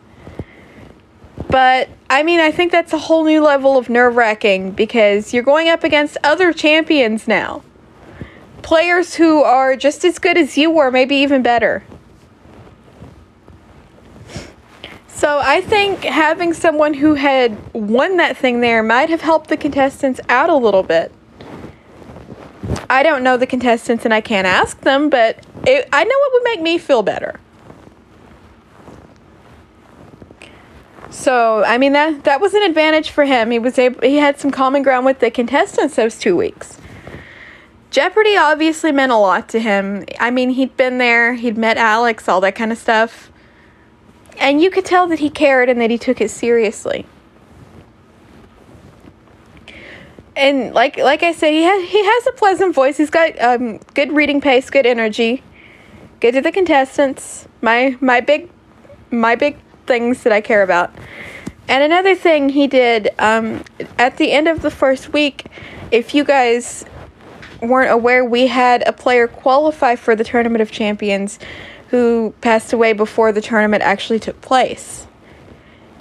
But 1.49 1.89
I 2.09 2.23
mean, 2.23 2.39
I 2.39 2.53
think 2.53 2.71
that's 2.71 2.93
a 2.93 2.99
whole 2.99 3.25
new 3.25 3.43
level 3.43 3.77
of 3.77 3.89
nerve 3.89 4.15
wracking 4.15 4.71
because 4.71 5.35
you're 5.35 5.43
going 5.43 5.69
up 5.69 5.83
against 5.83 6.17
other 6.23 6.53
champions 6.53 7.27
now. 7.27 7.63
Players 8.71 9.17
who 9.17 9.43
are 9.43 9.75
just 9.75 10.05
as 10.05 10.21
good 10.21 10.39
as 10.39 10.57
you 10.57 10.71
were, 10.71 10.93
maybe 10.93 11.17
even 11.17 11.43
better. 11.43 11.83
So 15.09 15.41
I 15.43 15.61
think 15.61 16.05
having 16.05 16.55
someone 16.55 16.95
who 16.95 17.15
had 17.15 17.59
won 17.75 18.17
that 18.19 18.37
thing 18.37 18.61
there 18.61 18.85
might 18.85 19.09
have 19.09 19.23
helped 19.23 19.49
the 19.49 19.57
contestants 19.57 20.21
out 20.29 20.51
a 20.51 20.55
little 20.55 20.85
bit. 20.85 21.11
I 22.89 23.03
don't 23.03 23.25
know 23.25 23.37
the 23.37 23.45
contestants 23.45 24.05
and 24.05 24.15
I 24.15 24.21
can't 24.21 24.47
ask 24.47 24.81
them, 24.83 25.11
but 25.11 25.45
it, 25.67 25.89
I 25.93 26.05
know 26.05 26.15
it 26.15 26.33
would 26.35 26.45
make 26.45 26.63
me 26.63 26.79
feel 26.79 27.03
better. 27.03 27.41
So 31.11 31.65
I 31.65 31.77
mean 31.77 31.93
that 31.95 32.23
that 32.23 32.41
was 32.41 32.55
an 32.55 32.63
advantage 32.63 33.11
for 33.11 33.25
him. 33.25 33.51
He 33.51 33.59
was 33.59 33.81
able 33.81 34.01
he 34.03 34.19
had 34.19 34.39
some 34.39 34.53
common 34.53 34.85
ground 34.85 35.07
with 35.07 35.19
the 35.19 35.33
contestants 35.33 35.97
those 35.97 36.17
two 36.17 36.37
weeks. 36.37 36.80
Jeopardy 37.91 38.37
obviously 38.37 38.93
meant 38.93 39.11
a 39.11 39.17
lot 39.17 39.49
to 39.51 39.61
him. 39.61 40.05
I 40.19 40.31
mean 40.31 40.51
he'd 40.51 40.77
been 40.77 40.99
there, 40.99 41.35
he'd 41.35 41.59
met 41.59 41.77
Alex, 41.77 42.29
all 42.29 42.41
that 42.43 42.55
kind 42.55 42.73
of 42.73 42.79
stuff. 42.79 43.31
And 44.39 44.63
you 44.63 44.71
could 44.71 44.85
tell 44.85 45.07
that 45.09 45.19
he 45.19 45.29
cared 45.29 45.69
and 45.69 45.81
that 45.81 45.91
he 45.91 45.99
took 45.99 46.21
it 46.21 46.31
seriously. 46.31 47.05
And 50.37 50.73
like 50.73 50.97
like 50.97 51.23
I 51.23 51.33
said, 51.33 51.51
he 51.51 51.65
has 51.65 51.89
he 51.91 52.05
has 52.05 52.27
a 52.29 52.33
pleasant 52.33 52.75
voice. 52.75 52.97
He's 52.97 53.11
got 53.11 53.39
um, 53.41 53.79
good 53.95 54.13
reading 54.13 54.41
pace, 54.41 54.71
good 54.71 54.87
energy. 54.87 55.43
Good 56.21 56.33
to 56.33 56.41
the 56.41 56.53
contestants. 56.53 57.49
My 57.61 57.97
my 58.01 58.21
big 58.21 58.49
my 59.11 59.35
big 59.35 59.59
things 59.87 60.23
that 60.23 60.33
I 60.33 60.41
care 60.41 60.63
about. 60.63 60.95
And 61.69 61.83
another 61.83 62.15
thing 62.15 62.49
he 62.49 62.67
did 62.67 63.11
um, 63.19 63.65
at 63.99 64.17
the 64.17 64.33
end 64.33 64.49
of 64.49 64.63
the 64.63 64.71
first 64.71 65.13
week, 65.13 65.47
if 65.91 66.15
you 66.15 66.25
guys 66.25 66.85
weren't 67.61 67.91
aware, 67.91 68.25
we 68.25 68.47
had 68.47 68.87
a 68.87 68.93
player 68.93 69.29
qualify 69.29 69.97
for 69.97 70.17
the 70.17 70.25
Tournament 70.25 70.63
of 70.63 70.71
Champions 70.71 71.39
who 71.91 72.33
passed 72.41 72.73
away 72.73 72.93
before 72.93 73.33
the 73.33 73.41
tournament 73.41 73.83
actually 73.83 74.21
took 74.21 74.41
place. 74.41 75.07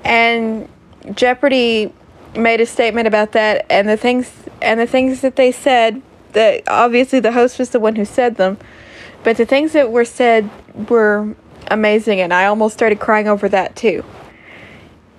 And 0.03 0.69
Jeopardy 1.15 1.91
made 2.35 2.61
a 2.61 2.65
statement 2.65 3.07
about 3.07 3.31
that 3.31 3.65
and 3.69 3.89
the 3.89 3.97
things 3.97 4.31
and 4.61 4.79
the 4.79 4.85
things 4.85 5.21
that 5.21 5.35
they 5.35 5.51
said 5.51 6.01
that 6.33 6.61
obviously 6.67 7.19
the 7.19 7.31
host 7.31 7.57
was 7.57 7.71
the 7.71 7.79
one 7.79 7.95
who 7.95 8.05
said 8.05 8.35
them, 8.35 8.57
but 9.23 9.37
the 9.37 9.45
things 9.45 9.73
that 9.73 9.91
were 9.91 10.05
said 10.05 10.49
were 10.89 11.35
amazing 11.71 12.21
and 12.21 12.33
I 12.33 12.45
almost 12.45 12.75
started 12.75 12.99
crying 12.99 13.27
over 13.27 13.49
that 13.49 13.75
too. 13.75 14.05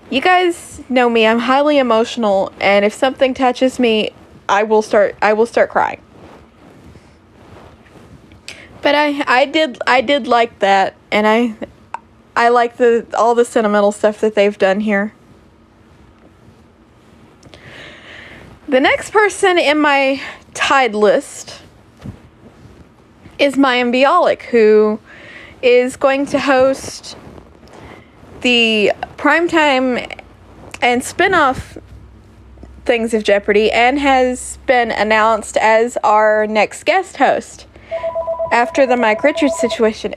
You 0.09 0.21
guys 0.21 0.83
know 0.89 1.11
me, 1.11 1.27
I'm 1.27 1.41
highly 1.41 1.79
emotional 1.79 2.53
and 2.61 2.85
if 2.85 2.95
something 2.95 3.35
touches 3.35 3.81
me, 3.81 4.13
I 4.49 4.63
will 4.63 4.83
start 4.83 5.17
I 5.21 5.33
will 5.33 5.47
start 5.47 5.71
crying. 5.71 6.01
But 8.83 8.95
I 8.95 9.23
I 9.27 9.45
did 9.45 9.79
I 9.87 10.01
did 10.01 10.27
like 10.27 10.59
that 10.61 10.95
and 11.13 11.27
I 11.27 11.55
I 12.35 12.49
like 12.49 12.77
the 12.77 13.07
all 13.17 13.35
the 13.35 13.45
sentimental 13.45 13.93
stuff 13.93 14.21
that 14.21 14.35
they've 14.35 14.57
done 14.57 14.81
here. 14.81 15.13
The 18.69 18.81
next 18.81 19.11
person 19.11 19.59
in 19.59 19.79
my 19.79 20.23
tied 20.55 20.95
list 20.95 21.61
is 23.39 23.57
Mayim 23.57 23.93
Bialik, 23.93 24.43
who 24.43 25.01
is 25.61 25.97
going 25.97 26.27
to 26.27 26.39
host 26.39 27.17
the 28.43 28.93
primetime 29.17 30.21
and 30.81 31.05
spin-off 31.05 31.77
things 32.85 33.13
of 33.13 33.25
Jeopardy 33.25 33.71
and 33.71 33.99
has 33.99 34.59
been 34.67 34.91
announced 34.91 35.57
as 35.57 35.99
our 36.05 36.47
next 36.47 36.85
guest 36.85 37.17
host 37.17 37.67
after 38.53 38.87
the 38.87 38.97
Mike 38.97 39.23
Richards 39.23 39.59
situation. 39.59 40.15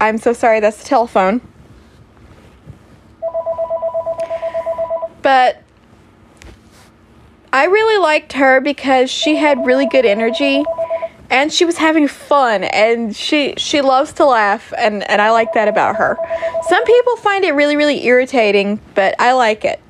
I'm 0.00 0.18
so 0.18 0.32
sorry, 0.32 0.60
that's 0.60 0.82
the 0.82 0.88
telephone. 0.88 1.40
But 5.22 5.62
I 7.52 7.66
really 7.66 7.98
liked 7.98 8.32
her 8.32 8.60
because 8.60 9.10
she 9.10 9.36
had 9.36 9.64
really 9.64 9.86
good 9.86 10.04
energy 10.04 10.64
and 11.30 11.52
she 11.52 11.64
was 11.64 11.78
having 11.78 12.08
fun 12.08 12.64
and 12.64 13.14
she 13.16 13.54
she 13.56 13.80
loves 13.80 14.12
to 14.14 14.26
laugh 14.26 14.72
and 14.76 15.08
and 15.08 15.20
I 15.22 15.30
like 15.30 15.52
that 15.54 15.68
about 15.68 15.96
her. 15.96 16.16
Some 16.68 16.84
people 16.84 17.16
find 17.16 17.44
it 17.44 17.54
really 17.54 17.76
really 17.76 18.04
irritating, 18.06 18.80
but 18.94 19.14
I 19.18 19.32
like 19.32 19.64
it. 19.64 19.80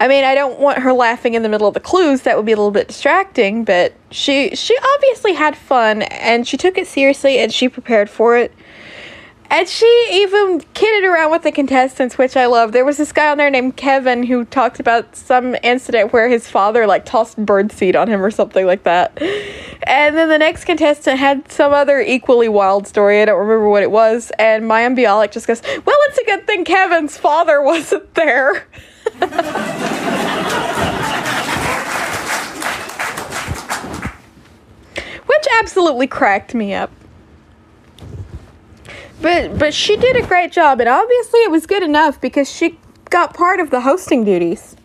I 0.00 0.08
mean, 0.08 0.24
I 0.24 0.34
don't 0.34 0.58
want 0.58 0.78
her 0.78 0.92
laughing 0.92 1.34
in 1.34 1.42
the 1.42 1.48
middle 1.48 1.68
of 1.68 1.74
the 1.74 1.80
clues. 1.80 2.22
That 2.22 2.36
would 2.36 2.46
be 2.46 2.52
a 2.52 2.56
little 2.56 2.70
bit 2.70 2.88
distracting, 2.88 3.64
but 3.64 3.94
she 4.10 4.54
she 4.54 4.76
obviously 4.94 5.34
had 5.34 5.56
fun 5.56 6.02
and 6.02 6.46
she 6.46 6.56
took 6.56 6.76
it 6.78 6.86
seriously 6.86 7.38
and 7.38 7.52
she 7.52 7.68
prepared 7.68 8.10
for 8.10 8.36
it. 8.36 8.52
And 9.50 9.68
she 9.68 10.08
even 10.10 10.62
kidded 10.72 11.04
around 11.08 11.30
with 11.30 11.42
the 11.42 11.52
contestants, 11.52 12.18
which 12.18 12.36
I 12.36 12.46
love. 12.46 12.72
There 12.72 12.84
was 12.84 12.96
this 12.96 13.12
guy 13.12 13.30
on 13.30 13.38
there 13.38 13.50
named 13.50 13.76
Kevin 13.76 14.24
who 14.24 14.44
talked 14.44 14.80
about 14.80 15.14
some 15.14 15.54
incident 15.62 16.12
where 16.12 16.28
his 16.28 16.50
father 16.50 16.86
like 16.86 17.04
tossed 17.04 17.38
birdseed 17.38 17.94
on 17.94 18.08
him 18.08 18.24
or 18.24 18.30
something 18.30 18.66
like 18.66 18.82
that. 18.84 19.16
And 19.86 20.16
then 20.16 20.28
the 20.28 20.38
next 20.38 20.64
contestant 20.64 21.18
had 21.18 21.52
some 21.52 21.72
other 21.72 22.00
equally 22.00 22.48
wild 22.48 22.88
story. 22.88 23.20
I 23.22 23.26
don't 23.26 23.38
remember 23.38 23.68
what 23.68 23.82
it 23.82 23.90
was. 23.90 24.32
And 24.38 24.64
Mayim 24.64 24.98
Bialik 24.98 25.30
just 25.30 25.46
goes, 25.46 25.62
Well, 25.62 25.96
it's 26.08 26.18
a 26.18 26.24
good 26.24 26.46
thing 26.46 26.64
Kevin's 26.64 27.16
father 27.16 27.62
wasn't 27.62 28.12
there. 28.14 28.66
Which 35.26 35.46
absolutely 35.60 36.06
cracked 36.06 36.54
me 36.54 36.74
up. 36.74 36.90
But 39.20 39.58
but 39.58 39.72
she 39.72 39.96
did 39.96 40.16
a 40.16 40.26
great 40.26 40.52
job 40.52 40.80
and 40.80 40.88
obviously 40.88 41.40
it 41.40 41.50
was 41.50 41.66
good 41.66 41.82
enough 41.82 42.20
because 42.20 42.50
she 42.50 42.78
got 43.08 43.32
part 43.32 43.60
of 43.60 43.70
the 43.70 43.80
hosting 43.80 44.24
duties. 44.24 44.76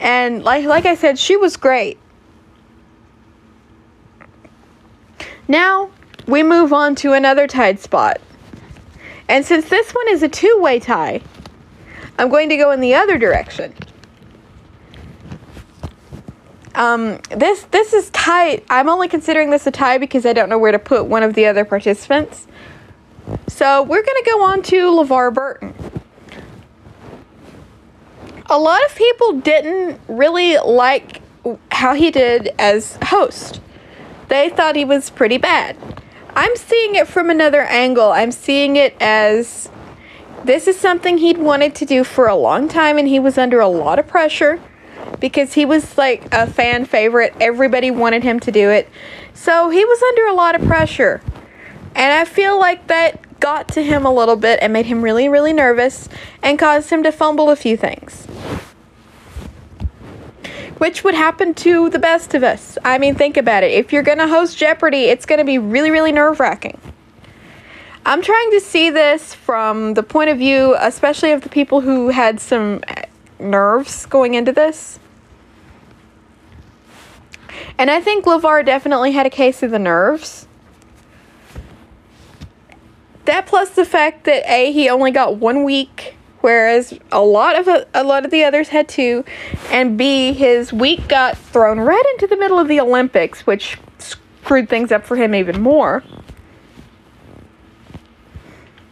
And 0.00 0.42
like 0.42 0.64
like 0.64 0.84
I 0.84 0.94
said, 0.94 1.18
she 1.18 1.36
was 1.36 1.56
great. 1.56 1.98
Now 5.48 5.90
we 6.26 6.42
move 6.42 6.72
on 6.72 6.96
to 6.96 7.12
another 7.12 7.46
tied 7.46 7.78
spot. 7.78 8.20
And 9.28 9.44
since 9.44 9.68
this 9.68 9.92
one 9.92 10.08
is 10.08 10.22
a 10.22 10.28
two-way 10.28 10.80
tie, 10.80 11.20
I'm 12.18 12.28
going 12.28 12.48
to 12.48 12.56
go 12.56 12.70
in 12.70 12.80
the 12.80 12.94
other 12.94 13.18
direction. 13.18 13.74
Um, 16.76 17.20
this 17.30 17.62
this 17.70 17.94
is 17.94 18.10
tight. 18.10 18.64
I'm 18.68 18.90
only 18.90 19.08
considering 19.08 19.48
this 19.48 19.66
a 19.66 19.70
tie 19.70 19.96
because 19.96 20.26
I 20.26 20.34
don't 20.34 20.50
know 20.50 20.58
where 20.58 20.72
to 20.72 20.78
put 20.78 21.06
one 21.06 21.22
of 21.22 21.32
the 21.32 21.46
other 21.46 21.64
participants. 21.64 22.46
So 23.48 23.82
we're 23.82 24.02
gonna 24.02 24.24
go 24.26 24.42
on 24.42 24.62
to 24.64 24.76
LeVar 24.76 25.32
Burton. 25.32 25.74
A 28.50 28.58
lot 28.58 28.84
of 28.84 28.94
people 28.94 29.40
didn't 29.40 29.98
really 30.06 30.58
like 30.58 31.22
how 31.72 31.94
he 31.94 32.10
did 32.10 32.50
as 32.58 32.98
host. 33.04 33.60
They 34.28 34.50
thought 34.50 34.76
he 34.76 34.84
was 34.84 35.08
pretty 35.08 35.38
bad. 35.38 35.76
I'm 36.34 36.54
seeing 36.56 36.94
it 36.94 37.08
from 37.08 37.30
another 37.30 37.62
angle. 37.62 38.12
I'm 38.12 38.32
seeing 38.32 38.76
it 38.76 38.94
as 39.00 39.70
this 40.46 40.68
is 40.68 40.78
something 40.78 41.18
he'd 41.18 41.38
wanted 41.38 41.74
to 41.74 41.84
do 41.84 42.04
for 42.04 42.28
a 42.28 42.36
long 42.36 42.68
time 42.68 42.98
and 42.98 43.08
he 43.08 43.18
was 43.18 43.36
under 43.36 43.58
a 43.58 43.68
lot 43.68 43.98
of 43.98 44.06
pressure 44.06 44.60
because 45.18 45.54
he 45.54 45.64
was 45.64 45.98
like 45.98 46.26
a 46.32 46.46
fan 46.46 46.84
favorite. 46.84 47.34
Everybody 47.40 47.90
wanted 47.90 48.22
him 48.22 48.38
to 48.40 48.52
do 48.52 48.70
it. 48.70 48.88
So 49.34 49.70
he 49.70 49.84
was 49.84 50.02
under 50.02 50.26
a 50.26 50.34
lot 50.34 50.54
of 50.54 50.66
pressure. 50.66 51.20
And 51.94 52.12
I 52.12 52.24
feel 52.24 52.58
like 52.58 52.86
that 52.86 53.40
got 53.40 53.68
to 53.68 53.82
him 53.82 54.06
a 54.06 54.12
little 54.12 54.36
bit 54.36 54.60
and 54.62 54.72
made 54.72 54.86
him 54.86 55.02
really, 55.02 55.28
really 55.28 55.52
nervous 55.52 56.08
and 56.42 56.58
caused 56.58 56.90
him 56.90 57.02
to 57.02 57.10
fumble 57.10 57.50
a 57.50 57.56
few 57.56 57.76
things. 57.76 58.26
Which 60.78 61.02
would 61.02 61.14
happen 61.14 61.54
to 61.54 61.88
the 61.90 61.98
best 61.98 62.34
of 62.34 62.44
us. 62.44 62.78
I 62.84 62.98
mean, 62.98 63.14
think 63.14 63.36
about 63.36 63.64
it. 63.64 63.72
If 63.72 63.92
you're 63.92 64.02
going 64.02 64.18
to 64.18 64.28
host 64.28 64.56
Jeopardy, 64.56 65.04
it's 65.04 65.26
going 65.26 65.38
to 65.38 65.44
be 65.44 65.58
really, 65.58 65.90
really 65.90 66.12
nerve 66.12 66.38
wracking. 66.38 66.78
I'm 68.06 68.22
trying 68.22 68.52
to 68.52 68.60
see 68.60 68.88
this 68.88 69.34
from 69.34 69.94
the 69.94 70.02
point 70.04 70.30
of 70.30 70.38
view, 70.38 70.76
especially 70.78 71.32
of 71.32 71.40
the 71.40 71.48
people 71.48 71.80
who 71.80 72.10
had 72.10 72.38
some 72.38 72.80
nerves 73.40 74.06
going 74.06 74.34
into 74.34 74.52
this. 74.52 75.00
And 77.76 77.90
I 77.90 78.00
think 78.00 78.24
LeVar 78.24 78.64
definitely 78.64 79.10
had 79.10 79.26
a 79.26 79.30
case 79.30 79.60
of 79.64 79.72
the 79.72 79.80
nerves. 79.80 80.46
That 83.24 83.46
plus 83.46 83.70
the 83.70 83.84
fact 83.84 84.22
that 84.26 84.48
A, 84.48 84.70
he 84.70 84.88
only 84.88 85.10
got 85.10 85.38
one 85.38 85.64
week, 85.64 86.14
whereas 86.42 86.96
a 87.10 87.22
lot 87.22 87.58
of 87.58 87.66
a, 87.66 87.88
a 87.92 88.04
lot 88.04 88.24
of 88.24 88.30
the 88.30 88.44
others 88.44 88.68
had 88.68 88.88
two, 88.88 89.24
and 89.72 89.98
B, 89.98 90.32
his 90.32 90.72
week 90.72 91.08
got 91.08 91.36
thrown 91.36 91.80
right 91.80 92.04
into 92.14 92.28
the 92.28 92.36
middle 92.36 92.60
of 92.60 92.68
the 92.68 92.78
Olympics, 92.78 93.48
which 93.48 93.78
screwed 93.98 94.68
things 94.68 94.92
up 94.92 95.04
for 95.04 95.16
him 95.16 95.34
even 95.34 95.60
more. 95.60 96.04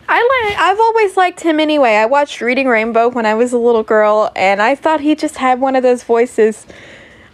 I 0.06 0.20
li- 0.20 0.56
I've 0.58 0.78
always 0.80 1.16
liked 1.16 1.40
him 1.40 1.58
anyway. 1.58 1.94
I 1.94 2.06
watched 2.06 2.40
Reading 2.40 2.68
Rainbow 2.68 3.08
when 3.08 3.24
I 3.24 3.34
was 3.34 3.52
a 3.52 3.58
little 3.58 3.82
girl, 3.82 4.30
and 4.36 4.60
I 4.60 4.74
thought 4.74 5.00
he 5.00 5.14
just 5.14 5.36
had 5.36 5.60
one 5.60 5.76
of 5.76 5.82
those 5.82 6.02
voices. 6.02 6.66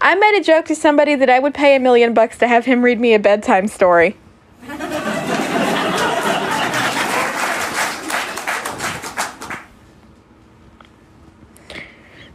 I 0.00 0.14
made 0.14 0.38
a 0.38 0.42
joke 0.42 0.66
to 0.66 0.76
somebody 0.76 1.14
that 1.16 1.28
I 1.28 1.40
would 1.40 1.52
pay 1.52 1.74
a 1.74 1.80
million 1.80 2.14
bucks 2.14 2.38
to 2.38 2.48
have 2.48 2.64
him 2.64 2.83
read 2.83 3.00
me 3.00 3.12
a 3.12 3.18
bedtime 3.18 3.66
story. 3.66 4.16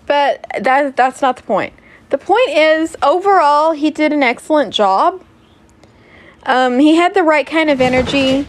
but 0.06 0.46
that 0.60 0.96
that's 0.96 1.22
not 1.22 1.38
the 1.38 1.44
point. 1.44 1.74
The 2.10 2.18
point 2.18 2.50
is, 2.50 2.96
overall, 3.02 3.72
he 3.72 3.90
did 3.90 4.14
an 4.14 4.22
excellent 4.22 4.74
job. 4.74 5.24
Um, 6.44 6.80
he 6.80 6.96
had 6.96 7.14
the 7.14 7.24
right 7.24 7.48
kind 7.48 7.70
of 7.70 7.82
energy 7.82 8.48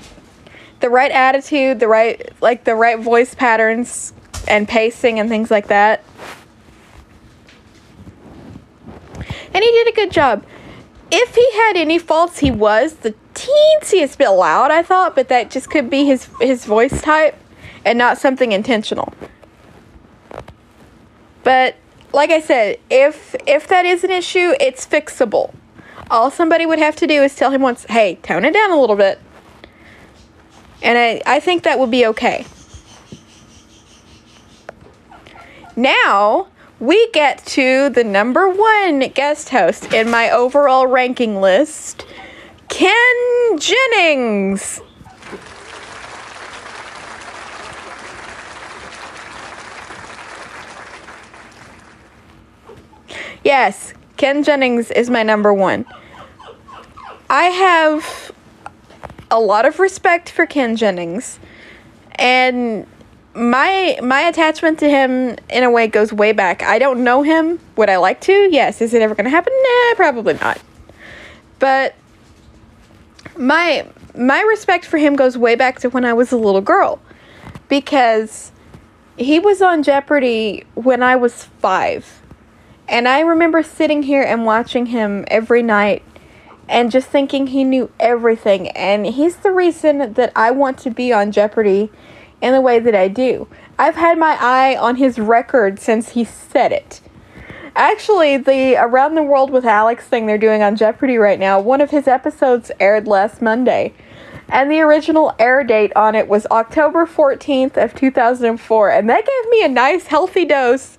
the 0.81 0.91
right 0.91 1.11
attitude, 1.11 1.81
the 1.81 1.89
right 1.89 2.31
like 2.41 2.65
the 2.65 2.75
right 2.75 2.99
voice 2.99 3.35
patterns 3.35 4.13
and 4.49 4.69
pacing 4.69 5.19
and 5.19 5.29
things 5.29 5.51
like 5.51 5.69
that. 5.69 6.05
And 9.55 9.65
he 9.65 9.71
did 9.71 9.89
a 9.89 9.93
good 9.93 10.11
job. 10.11 10.45
If 11.11 11.35
he 11.35 11.51
had 11.53 11.77
any 11.77 11.99
faults, 11.99 12.39
he 12.41 12.51
was 12.51 12.95
the 12.95 13.15
teensiest 13.35 14.19
bit 14.19 14.29
loud, 14.29 14.71
I 14.71 14.83
thought, 14.83 15.15
but 15.15 15.29
that 15.29 15.51
just 15.51 15.71
could 15.71 15.89
be 15.89 16.05
his 16.05 16.29
his 16.41 16.65
voice 16.65 17.01
type 17.01 17.37
and 17.85 17.97
not 17.97 18.19
something 18.19 18.53
intentional. 18.53 19.13
But 21.45 21.77
like 22.13 22.31
I 22.31 22.41
said, 22.41 22.79
if 22.91 23.35
if 23.47 23.69
that 23.69 23.87
is 23.87 24.05
an 24.05 24.11
issue, 24.11 24.55
it's 24.61 24.85
fixable. 24.87 25.55
All 26.11 26.31
somebody 26.31 26.67
would 26.67 26.79
have 26.79 26.97
to 26.97 27.07
do 27.07 27.23
is 27.23 27.35
tell 27.35 27.51
him 27.51 27.63
once, 27.63 27.87
"Hey, 27.89 28.17
tone 28.17 28.45
it 28.45 28.53
down 28.53 28.71
a 28.71 28.81
little 28.81 28.97
bit." 28.97 29.21
And 30.83 30.99
I, 30.99 31.23
I 31.27 31.41
think 31.41 31.63
that 31.65 31.79
would 31.79 31.91
be 31.91 32.07
okay. 32.07 32.47
Now, 35.75 36.49
we 36.79 37.11
get 37.13 37.45
to 37.47 37.89
the 37.91 38.05
number 38.05 38.49
one 38.49 39.01
guest 39.15 39.51
host 39.51 39.93
in 39.93 40.11
my 40.11 40.31
overall 40.31 40.87
ranking 40.87 41.41
list 41.41 42.07
Ken 42.69 43.59
Jennings. 43.59 44.81
Yes, 53.45 53.95
Ken 54.17 54.43
Jennings 54.43 54.91
is 54.91 55.09
my 55.09 55.23
number 55.23 55.55
one. 55.55 55.85
I 57.31 57.45
have 57.45 58.26
a 59.31 59.41
lot 59.41 59.67
of 59.67 59.79
respect 59.79 60.31
for 60.31 60.47
Ken 60.47 60.77
Jennings, 60.77 61.39
and 62.17 62.87
my 63.35 63.99
my 64.03 64.23
attachment 64.23 64.79
to 64.79 64.89
him 64.89 65.37
in 65.51 65.63
a 65.63 65.71
way 65.71 65.87
goes 65.87 66.13
way 66.13 66.33
back. 66.33 66.63
I 66.63 66.79
don't 66.79 67.05
know 67.05 67.23
him. 67.23 67.61
Would 67.77 67.91
I 67.91 67.97
like 67.97 68.21
to? 68.23 68.49
Yes. 68.51 68.81
Is 68.81 68.95
it 68.95 69.03
ever 69.03 69.15
going 69.15 69.25
to 69.25 69.31
happen? 69.31 69.53
Nah, 69.63 69.95
probably 69.95 70.35
not. 70.35 70.61
But 71.59 71.95
my 73.37 73.87
my 74.17 74.41
respect 74.43 74.87
for 74.87 74.99
him 74.99 75.17
goes 75.17 75.37
way 75.37 75.55
back 75.55 75.81
to 75.81 75.91
when 75.91 76.05
I 76.05 76.15
was 76.15 76.33
a 76.33 76.37
little 76.37 76.63
girl 76.63 77.01
because 77.69 78.53
he 79.17 79.39
was 79.39 79.61
on 79.61 79.83
Jeopardy 79.83 80.65
when 80.75 81.03
I 81.03 81.17
was 81.17 81.45
5. 81.45 82.23
And 82.89 83.09
I 83.09 83.21
remember 83.21 83.63
sitting 83.63 84.05
here 84.05 84.23
and 84.23 84.45
watching 84.45 84.87
him 84.87 85.25
every 85.29 85.63
night 85.63 86.03
and 86.69 86.91
just 86.91 87.09
thinking 87.09 87.49
he 87.49 87.65
knew 87.65 87.91
everything. 88.01 88.69
And 88.71 89.07
he's 89.07 89.37
the 89.37 89.53
reason 89.53 90.15
that 90.15 90.33
I 90.35 90.51
want 90.51 90.79
to 90.79 90.91
be 90.91 91.13
on 91.13 91.33
Jeopardy 91.33 91.91
in 92.41 92.53
the 92.53 92.61
way 92.61 92.79
that 92.79 92.95
I 92.95 93.09
do. 93.09 93.49
I've 93.79 93.97
had 93.97 94.19
my 94.19 94.37
eye 94.41 94.77
on 94.77 94.97
his 94.97 95.19
record 95.19 95.79
since 95.79 96.11
he 96.11 96.25
said 96.25 96.73
it. 96.73 97.01
Actually, 97.75 98.39
the 98.39 98.75
Around 98.77 99.17
the 99.17 99.23
World 99.23 99.51
with 99.51 99.67
Alex 99.67 100.07
thing 100.07 100.27
they're 100.27 100.39
doing 100.39 100.63
on 100.63 100.77
Jeopardy 100.77 101.19
right 101.19 101.39
now, 101.39 101.61
one 101.61 101.83
of 101.83 101.91
his 101.91 102.09
episodes 102.09 102.71
aired 102.81 103.07
last 103.07 103.43
Monday. 103.43 103.93
And 104.49 104.71
the 104.71 104.81
original 104.81 105.35
air 105.39 105.63
date 105.63 105.93
on 105.95 106.15
it 106.15 106.29
was 106.29 106.47
October 106.47 107.05
14th 107.05 107.77
of 107.77 107.95
2004, 107.95 108.91
and 108.91 109.11
that 109.11 109.27
gave 109.27 109.51
me 109.51 109.65
a 109.65 109.69
nice 109.69 110.07
healthy 110.07 110.45
dose 110.45 110.97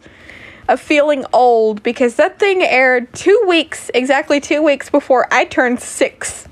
of 0.68 0.82
feeling 0.82 1.26
old 1.32 1.82
because 1.84 2.16
that 2.16 2.40
thing 2.40 2.62
aired 2.62 3.14
two 3.14 3.44
weeks, 3.48 3.90
exactly 3.94 4.40
two 4.40 4.62
weeks 4.62 4.90
before 4.90 5.28
I 5.32 5.46
turned 5.46 5.80
six. 5.80 6.48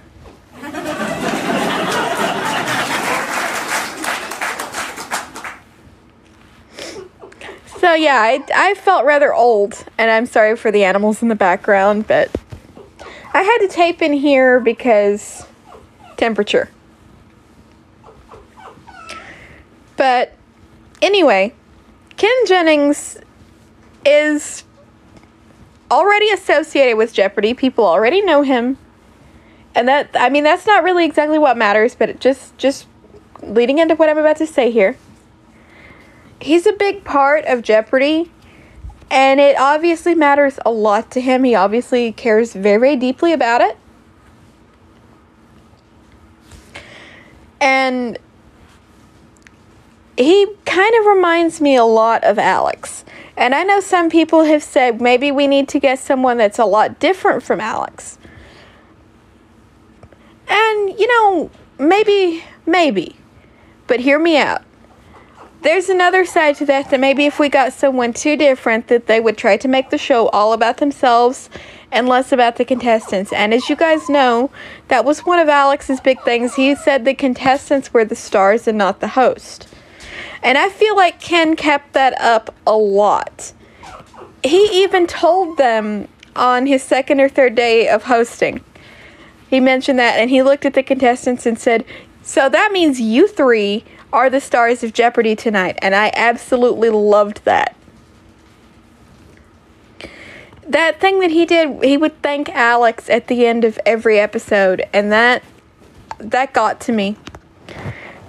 so 7.77 7.93
yeah, 7.93 8.19
I, 8.21 8.43
I 8.53 8.73
felt 8.75 9.05
rather 9.05 9.33
old, 9.33 9.85
and 9.97 10.09
I'm 10.09 10.25
sorry 10.25 10.55
for 10.55 10.71
the 10.71 10.83
animals 10.83 11.21
in 11.21 11.27
the 11.27 11.35
background, 11.35 12.07
but 12.07 12.31
I 13.33 13.41
had 13.41 13.57
to 13.59 13.67
tape 13.67 14.01
in 14.01 14.13
here 14.13 14.59
because 14.59 15.45
temperature. 16.15 16.69
But 19.97 20.33
anyway, 21.01 21.53
Ken 22.17 22.35
Jennings 22.47 23.17
is 24.05 24.63
already 25.89 26.29
associated 26.29 26.97
with 26.97 27.13
Jeopardy. 27.13 27.53
People 27.53 27.85
already 27.85 28.21
know 28.21 28.41
him. 28.41 28.77
And 29.73 29.87
that 29.87 30.09
I 30.15 30.29
mean 30.29 30.43
that's 30.43 30.65
not 30.65 30.83
really 30.83 31.05
exactly 31.05 31.37
what 31.37 31.57
matters, 31.57 31.95
but 31.95 32.19
just 32.19 32.57
just 32.57 32.87
leading 33.43 33.79
into 33.79 33.95
what 33.95 34.09
I'm 34.09 34.17
about 34.17 34.37
to 34.37 34.47
say 34.47 34.71
here. 34.71 34.97
He's 36.39 36.65
a 36.65 36.73
big 36.73 37.03
part 37.03 37.45
of 37.45 37.61
Jeopardy 37.61 38.31
and 39.09 39.39
it 39.39 39.57
obviously 39.57 40.15
matters 40.15 40.59
a 40.65 40.71
lot 40.71 41.11
to 41.11 41.21
him. 41.21 41.43
He 41.43 41.55
obviously 41.55 42.11
cares 42.11 42.53
very, 42.53 42.77
very 42.79 42.95
deeply 42.95 43.33
about 43.33 43.61
it. 43.61 43.77
And 47.61 48.17
he 50.17 50.47
kind 50.65 50.95
of 50.99 51.05
reminds 51.05 51.61
me 51.61 51.75
a 51.75 51.83
lot 51.83 52.23
of 52.23 52.39
Alex. 52.39 53.03
And 53.37 53.53
I 53.53 53.63
know 53.63 53.79
some 53.79 54.09
people 54.09 54.45
have 54.45 54.63
said 54.63 55.01
maybe 55.01 55.31
we 55.31 55.47
need 55.47 55.67
to 55.69 55.79
get 55.79 55.99
someone 55.99 56.37
that's 56.37 56.59
a 56.59 56.65
lot 56.65 56.99
different 56.99 57.43
from 57.43 57.59
Alex. 57.59 58.17
And, 60.47 60.99
you 60.99 61.07
know, 61.07 61.49
maybe, 61.77 62.43
maybe. 62.65 63.15
But 63.87 63.99
hear 63.99 64.19
me 64.19 64.37
out. 64.37 64.63
There's 65.61 65.89
another 65.89 66.25
side 66.25 66.55
to 66.57 66.65
that 66.67 66.91
that 66.91 66.99
maybe 66.99 67.25
if 67.25 67.39
we 67.39 67.49
got 67.49 67.73
someone 67.73 68.13
too 68.13 68.37
different 68.37 68.87
that 68.87 69.07
they 69.07 69.19
would 69.19 69.37
try 69.37 69.57
to 69.57 69.67
make 69.67 69.89
the 69.89 69.97
show 69.97 70.27
all 70.29 70.53
about 70.53 70.77
themselves 70.77 71.49
and 71.91 72.07
less 72.07 72.31
about 72.31 72.57
the 72.57 72.65
contestants. 72.65 73.33
And 73.33 73.53
as 73.53 73.67
you 73.67 73.75
guys 73.75 74.07
know, 74.07 74.51
that 74.89 75.05
was 75.05 75.25
one 75.25 75.39
of 75.39 75.49
Alex's 75.49 75.99
big 75.99 76.21
things. 76.21 76.55
He 76.55 76.75
said 76.75 77.03
the 77.03 77.15
contestants 77.15 77.93
were 77.93 78.05
the 78.05 78.15
stars 78.15 78.67
and 78.67 78.77
not 78.77 78.99
the 78.99 79.09
host. 79.09 79.67
And 80.45 80.59
I 80.59 80.69
feel 80.69 80.95
like 80.95 81.19
Ken 81.19 81.55
kept 81.55 81.93
that 81.93 82.13
up 82.21 82.53
a 82.67 82.77
lot. 82.77 83.51
He 84.43 84.83
even 84.83 85.07
told 85.07 85.57
them 85.57 86.07
on 86.35 86.67
his 86.67 86.83
second 86.83 87.19
or 87.19 87.27
third 87.27 87.55
day 87.55 87.87
of 87.89 88.03
hosting. 88.03 88.63
He 89.49 89.59
mentioned 89.59 89.97
that 89.97 90.19
and 90.19 90.29
he 90.29 90.43
looked 90.43 90.63
at 90.63 90.75
the 90.75 90.83
contestants 90.83 91.47
and 91.47 91.57
said, 91.57 91.83
So 92.21 92.47
that 92.49 92.71
means 92.71 93.01
you 93.01 93.27
three 93.27 93.85
are 94.13 94.29
the 94.29 94.39
stars 94.39 94.83
of 94.83 94.93
Jeopardy 94.93 95.35
tonight. 95.35 95.79
And 95.81 95.95
I 95.95 96.11
absolutely 96.15 96.91
loved 96.91 97.43
that. 97.45 97.75
That 100.67 100.99
thing 101.01 101.21
that 101.21 101.31
he 101.31 101.47
did, 101.47 101.83
he 101.83 101.97
would 101.97 102.21
thank 102.21 102.49
Alex 102.49 103.09
at 103.09 103.27
the 103.27 103.47
end 103.47 103.65
of 103.65 103.79
every 103.83 104.19
episode, 104.19 104.83
and 104.93 105.11
that 105.11 105.43
that 106.19 106.53
got 106.53 106.79
to 106.81 106.91
me 106.91 107.17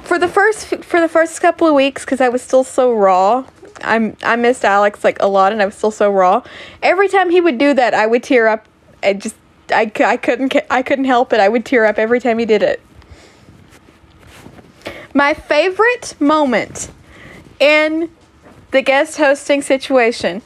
for 0.07 0.19
the 0.19 0.29
first 0.29 0.67
for 0.85 1.01
the 1.01 1.09
first 1.09 1.41
couple 1.41 1.67
of 1.67 1.75
weeks 1.75 2.05
because 2.05 2.21
I 2.21 2.29
was 2.29 2.43
still 2.43 2.65
so 2.65 2.95
raw. 2.95 3.45
I'm 3.83 4.17
I 4.23 4.37
missed 4.37 4.65
Alex 4.65 5.05
like 5.05 5.21
a 5.21 5.27
lot, 5.27 5.53
and 5.53 5.61
I 5.61 5.67
was 5.67 5.75
still 5.75 5.91
so 5.91 6.11
raw. 6.11 6.43
Every 6.83 7.09
time 7.09 7.31
he 7.31 7.41
would 7.41 7.59
do 7.59 7.75
that, 7.75 7.93
I 7.93 8.07
would 8.07 8.23
tear 8.23 8.47
up. 8.47 8.67
I 9.03 9.15
just 9.15 9.37
I, 9.71 9.91
I 10.01 10.17
couldn't 10.17 10.57
I 10.71 10.83
couldn't 10.83 11.07
help 11.07 11.33
it. 11.33 11.41
I 11.41 11.49
would 11.49 11.65
tear 11.65 11.85
up 11.85 11.99
every 11.99 12.21
time 12.21 12.39
he 12.39 12.47
did 12.47 12.63
it. 12.63 12.81
My 15.13 15.35
favorite 15.35 16.15
moment 16.21 16.91
in 17.59 18.11
the 18.71 18.83
guest 18.83 19.17
hosting 19.17 19.63
situation. 19.63 20.43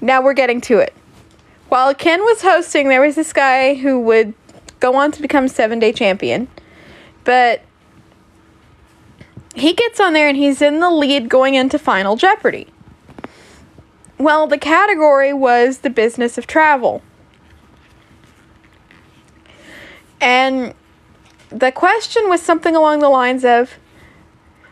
Now 0.00 0.22
we're 0.22 0.34
getting 0.34 0.60
to 0.62 0.78
it. 0.78 0.92
While 1.68 1.94
Ken 1.94 2.20
was 2.20 2.42
hosting, 2.42 2.88
there 2.88 3.00
was 3.00 3.14
this 3.14 3.32
guy 3.32 3.74
who 3.74 4.00
would 4.00 4.34
go 4.80 4.94
on 4.96 5.10
to 5.12 5.22
become 5.22 5.48
seven 5.48 5.78
day 5.78 5.92
champion, 5.92 6.48
but 7.24 7.62
he 9.54 9.72
gets 9.74 10.00
on 10.00 10.12
there 10.12 10.28
and 10.28 10.36
he's 10.36 10.62
in 10.62 10.80
the 10.80 10.90
lead 10.90 11.28
going 11.28 11.54
into 11.54 11.78
Final 11.78 12.16
Jeopardy. 12.16 12.68
Well, 14.18 14.46
the 14.46 14.58
category 14.58 15.32
was 15.32 15.78
the 15.78 15.90
business 15.90 16.38
of 16.38 16.46
travel. 16.46 17.02
And 20.20 20.74
the 21.48 21.72
question 21.72 22.28
was 22.28 22.40
something 22.40 22.76
along 22.76 23.00
the 23.00 23.08
lines 23.08 23.44
of 23.44 23.78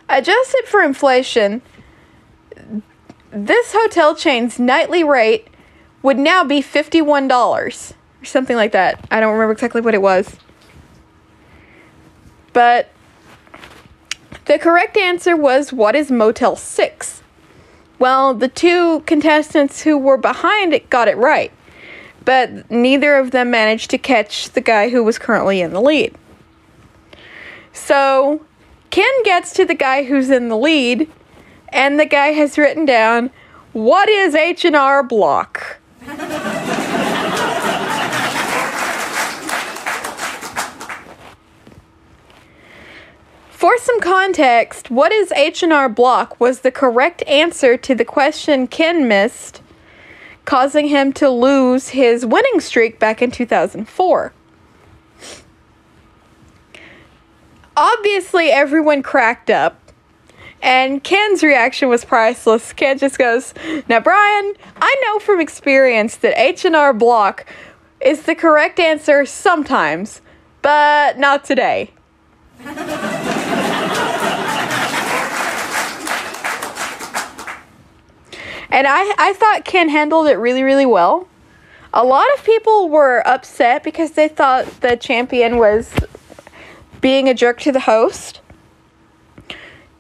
adjusted 0.09 0.67
for 0.67 0.83
inflation, 0.83 1.63
this 3.31 3.73
hotel 3.73 4.15
chain's 4.15 4.59
nightly 4.59 5.05
rate 5.05 5.49
would 6.03 6.19
now 6.19 6.45
be 6.45 6.63
$51 6.63 7.31
or 7.31 8.25
something 8.25 8.57
like 8.57 8.73
that. 8.73 9.07
I 9.11 9.21
don't 9.21 9.33
remember 9.33 9.53
exactly 9.53 9.81
what 9.81 9.95
it 9.95 10.03
was. 10.03 10.37
But 12.53 12.91
the 14.51 14.59
correct 14.59 14.97
answer 14.97 15.37
was 15.37 15.73
what 15.73 15.95
is 15.95 16.11
Motel 16.11 16.57
6? 16.57 17.23
Well, 18.01 18.35
the 18.35 18.49
two 18.49 18.99
contestants 19.07 19.83
who 19.83 19.97
were 19.97 20.17
behind 20.17 20.75
it 20.75 20.91
got 20.91 21.07
it 21.07 21.17
right, 21.17 21.53
but 22.25 22.69
neither 22.69 23.15
of 23.15 23.31
them 23.31 23.53
managed 23.53 23.91
to 23.91 23.99
catch 23.99 24.51
the 24.51 24.61
guy 24.61 24.89
who 24.89 25.05
was 25.05 25.21
currently 25.21 25.61
in 25.61 25.73
the 25.73 25.81
lead. 25.81 26.17
So, 27.73 28.45
Ken 28.91 29.23
gets 29.23 29.53
to 29.53 29.65
the 29.65 29.77
guy 29.77 30.03
who's 30.03 30.31
in 30.31 30.49
the 30.49 30.57
lead, 30.57 31.09
and 31.69 32.01
the 32.01 32.05
guy 32.05 32.33
has 32.33 32.59
written 32.59 32.85
down, 32.85 33.31
"What 33.73 34.09
is 34.09 34.35
H&R 34.35 35.05
Block?" 35.05 35.79
For 43.61 43.77
some 43.77 44.01
context, 44.01 44.91
what 44.91 45.13
is 45.13 45.31
H&R 45.33 45.91
Block 45.91 46.41
was 46.41 46.61
the 46.61 46.71
correct 46.71 47.23
answer 47.29 47.77
to 47.77 47.95
the 47.95 48.07
question 48.07 48.67
Ken 48.67 49.07
missed, 49.07 49.61
causing 50.47 50.89
him 50.89 51.13
to 51.13 51.29
lose 51.29 51.91
his 51.91 52.25
winning 52.25 52.61
streak 52.61 52.99
back 52.99 53.21
in 53.21 53.31
2004. 53.31 54.33
Obviously, 57.77 58.49
everyone 58.49 59.03
cracked 59.03 59.51
up, 59.51 59.79
and 60.63 61.05
Ken's 61.05 61.43
reaction 61.43 61.91
was 61.91 62.03
priceless. 62.03 62.73
Ken 62.73 62.97
just 62.97 63.19
goes, 63.19 63.53
"Now, 63.91 64.01
Brian, 64.01 64.55
I 64.81 64.97
know 65.05 65.19
from 65.19 65.39
experience 65.39 66.17
that 66.17 66.33
H&R 66.41 66.95
Block 66.95 67.45
is 68.01 68.23
the 68.23 68.35
correct 68.35 68.81
answer 68.81 69.27
sometimes, 69.27 70.23
but 70.63 71.19
not 71.19 71.45
today." 71.45 71.91
And 78.71 78.87
I, 78.87 79.15
I 79.19 79.33
thought 79.33 79.65
Ken 79.65 79.89
handled 79.89 80.29
it 80.29 80.35
really, 80.35 80.63
really 80.63 80.87
well. 80.87 81.29
A 81.93 82.05
lot 82.05 82.27
of 82.37 82.45
people 82.45 82.89
were 82.89 83.27
upset 83.27 83.83
because 83.83 84.13
they 84.13 84.29
thought 84.29 84.67
the 84.81 84.97
champion 84.97 85.59
was 85.59 85.93
being 87.01 87.29
a 87.29 87.35
jerk 87.35 87.61
to 87.61 87.73
the 87.73 87.81
host. 87.81 88.41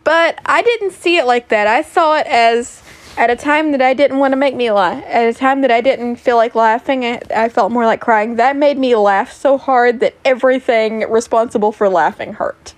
But 0.04 0.38
I 0.46 0.62
didn't 0.62 0.92
see 0.92 1.16
it 1.16 1.26
like 1.26 1.48
that. 1.48 1.66
I 1.66 1.82
saw 1.82 2.16
it 2.16 2.26
as 2.26 2.82
at 3.16 3.28
a 3.28 3.36
time 3.36 3.72
that 3.72 3.82
I 3.82 3.92
didn't 3.92 4.18
want 4.18 4.32
to 4.32 4.36
make 4.36 4.54
me 4.54 4.70
laugh, 4.70 5.02
at 5.06 5.28
a 5.28 5.34
time 5.34 5.60
that 5.62 5.70
I 5.70 5.80
didn't 5.80 6.16
feel 6.16 6.36
like 6.36 6.54
laughing, 6.54 7.04
I 7.04 7.48
felt 7.48 7.72
more 7.72 7.84
like 7.84 8.00
crying. 8.00 8.36
That 8.36 8.56
made 8.56 8.78
me 8.78 8.94
laugh 8.94 9.32
so 9.32 9.58
hard 9.58 10.00
that 10.00 10.14
everything 10.24 11.00
responsible 11.10 11.72
for 11.72 11.88
laughing 11.88 12.34
hurt. 12.34 12.74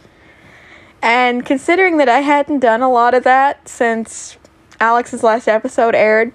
And 1.03 1.45
considering 1.45 1.99
that 1.99 2.09
I 2.09 2.21
hadn't 2.21 2.61
done 2.61 2.81
a 2.81 2.91
lot 2.91 3.15
of 3.15 3.25
that 3.25 3.69
since 3.69 4.37
Alex's 4.83 5.23
last 5.23 5.47
episode 5.47 5.95
aired, 5.95 6.35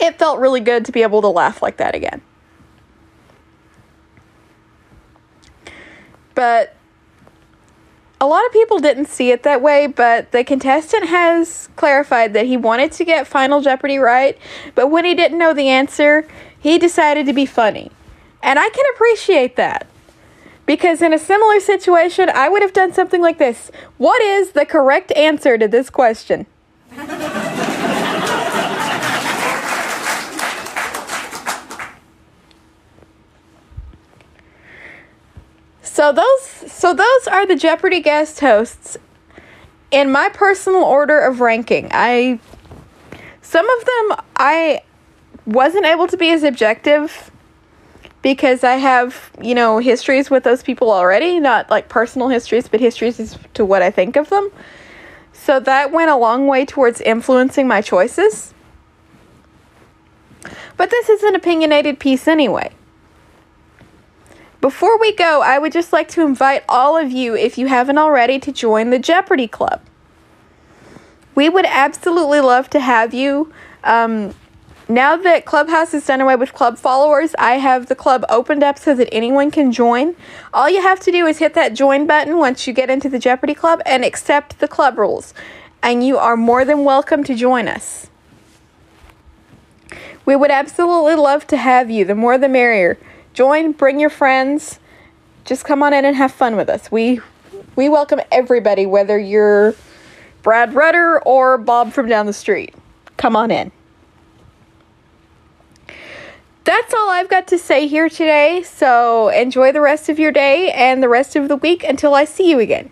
it 0.00 0.18
felt 0.18 0.40
really 0.40 0.60
good 0.60 0.84
to 0.84 0.92
be 0.92 1.02
able 1.02 1.22
to 1.22 1.28
laugh 1.28 1.62
like 1.62 1.76
that 1.76 1.94
again. 1.94 2.20
But 6.34 6.74
a 8.20 8.26
lot 8.26 8.44
of 8.44 8.52
people 8.52 8.80
didn't 8.80 9.06
see 9.06 9.30
it 9.30 9.44
that 9.44 9.62
way, 9.62 9.86
but 9.86 10.32
the 10.32 10.42
contestant 10.42 11.06
has 11.06 11.68
clarified 11.76 12.34
that 12.34 12.46
he 12.46 12.56
wanted 12.56 12.90
to 12.92 13.04
get 13.04 13.28
Final 13.28 13.60
Jeopardy 13.60 13.98
right, 13.98 14.36
but 14.74 14.88
when 14.88 15.04
he 15.04 15.14
didn't 15.14 15.38
know 15.38 15.54
the 15.54 15.68
answer, 15.68 16.26
he 16.58 16.78
decided 16.78 17.26
to 17.26 17.32
be 17.32 17.46
funny. 17.46 17.92
And 18.42 18.58
I 18.58 18.68
can 18.70 18.84
appreciate 18.94 19.54
that. 19.54 19.86
Because 20.70 21.02
in 21.02 21.12
a 21.12 21.18
similar 21.18 21.58
situation, 21.58 22.30
I 22.32 22.48
would 22.48 22.62
have 22.62 22.72
done 22.72 22.92
something 22.92 23.20
like 23.20 23.38
this 23.38 23.72
What 23.98 24.22
is 24.22 24.52
the 24.52 24.64
correct 24.64 25.10
answer 25.16 25.58
to 25.58 25.66
this 25.66 25.90
question? 25.90 26.46
so 35.82 36.12
those 36.12 36.72
so 36.72 36.94
those 36.94 37.26
are 37.26 37.44
the 37.44 37.56
Jeopardy 37.56 37.98
guest 37.98 38.38
hosts 38.38 38.96
in 39.90 40.12
my 40.12 40.28
personal 40.28 40.84
order 40.84 41.18
of 41.18 41.40
ranking, 41.40 41.88
I 41.90 42.38
some 43.42 43.68
of 43.68 43.84
them 43.84 44.20
I 44.36 44.82
wasn't 45.46 45.86
able 45.86 46.06
to 46.06 46.16
be 46.16 46.30
as 46.30 46.44
objective 46.44 47.32
because 48.22 48.64
I 48.64 48.74
have, 48.74 49.30
you 49.40 49.54
know, 49.54 49.78
histories 49.78 50.30
with 50.30 50.44
those 50.44 50.62
people 50.62 50.90
already, 50.90 51.40
not 51.40 51.70
like 51.70 51.88
personal 51.88 52.28
histories, 52.28 52.68
but 52.68 52.80
histories 52.80 53.18
as 53.18 53.38
to 53.54 53.64
what 53.64 53.82
I 53.82 53.90
think 53.90 54.16
of 54.16 54.28
them. 54.28 54.50
So 55.32 55.58
that 55.60 55.90
went 55.90 56.10
a 56.10 56.16
long 56.16 56.46
way 56.46 56.66
towards 56.66 57.00
influencing 57.00 57.66
my 57.66 57.80
choices. 57.80 58.52
But 60.76 60.90
this 60.90 61.08
is 61.08 61.22
an 61.22 61.34
opinionated 61.34 61.98
piece 61.98 62.28
anyway. 62.28 62.72
Before 64.60 64.98
we 64.98 65.14
go, 65.14 65.40
I 65.40 65.58
would 65.58 65.72
just 65.72 65.92
like 65.92 66.08
to 66.08 66.22
invite 66.22 66.64
all 66.68 66.96
of 66.96 67.10
you, 67.10 67.34
if 67.34 67.56
you 67.56 67.66
haven't 67.68 67.96
already, 67.96 68.38
to 68.40 68.52
join 68.52 68.90
the 68.90 68.98
Jeopardy 68.98 69.48
Club. 69.48 69.80
We 71.34 71.48
would 71.48 71.64
absolutely 71.64 72.40
love 72.40 72.68
to 72.70 72.80
have 72.80 73.14
you. 73.14 73.50
Um, 73.84 74.34
now 74.90 75.16
that 75.16 75.44
Clubhouse 75.44 75.94
is 75.94 76.04
done 76.04 76.20
away 76.20 76.34
with 76.34 76.52
club 76.52 76.76
followers, 76.76 77.34
I 77.38 77.58
have 77.58 77.86
the 77.86 77.94
club 77.94 78.24
opened 78.28 78.64
up 78.64 78.76
so 78.76 78.94
that 78.96 79.08
anyone 79.12 79.52
can 79.52 79.70
join. 79.70 80.16
All 80.52 80.68
you 80.68 80.82
have 80.82 80.98
to 81.00 81.12
do 81.12 81.26
is 81.26 81.38
hit 81.38 81.54
that 81.54 81.74
join 81.74 82.08
button 82.08 82.38
once 82.38 82.66
you 82.66 82.72
get 82.72 82.90
into 82.90 83.08
the 83.08 83.18
Jeopardy 83.18 83.54
Club 83.54 83.80
and 83.86 84.04
accept 84.04 84.58
the 84.58 84.66
club 84.66 84.98
rules. 84.98 85.32
And 85.80 86.04
you 86.04 86.18
are 86.18 86.36
more 86.36 86.64
than 86.64 86.84
welcome 86.84 87.22
to 87.24 87.36
join 87.36 87.68
us. 87.68 88.08
We 90.26 90.34
would 90.34 90.50
absolutely 90.50 91.14
love 91.14 91.46
to 91.48 91.56
have 91.56 91.88
you. 91.88 92.04
The 92.04 92.16
more 92.16 92.36
the 92.36 92.48
merrier. 92.48 92.98
Join, 93.32 93.72
bring 93.72 94.00
your 94.00 94.10
friends. 94.10 94.80
Just 95.44 95.64
come 95.64 95.82
on 95.82 95.94
in 95.94 96.04
and 96.04 96.16
have 96.16 96.32
fun 96.32 96.56
with 96.56 96.68
us. 96.68 96.90
We 96.90 97.20
we 97.76 97.88
welcome 97.88 98.20
everybody 98.32 98.86
whether 98.86 99.18
you're 99.18 99.74
Brad 100.42 100.74
Rutter 100.74 101.22
or 101.22 101.58
Bob 101.58 101.92
from 101.92 102.08
down 102.08 102.26
the 102.26 102.32
street. 102.32 102.74
Come 103.16 103.36
on 103.36 103.50
in 103.50 103.70
that's 106.70 106.94
all 106.94 107.10
I've 107.10 107.28
got 107.28 107.48
to 107.48 107.58
say 107.58 107.88
here 107.88 108.08
today. 108.08 108.62
So 108.62 109.28
enjoy 109.28 109.72
the 109.72 109.80
rest 109.80 110.08
of 110.08 110.20
your 110.20 110.30
day 110.30 110.70
and 110.70 111.02
the 111.02 111.08
rest 111.08 111.34
of 111.34 111.48
the 111.48 111.56
week 111.56 111.82
until 111.82 112.14
I 112.14 112.24
see 112.24 112.48
you 112.48 112.60
again. 112.60 112.90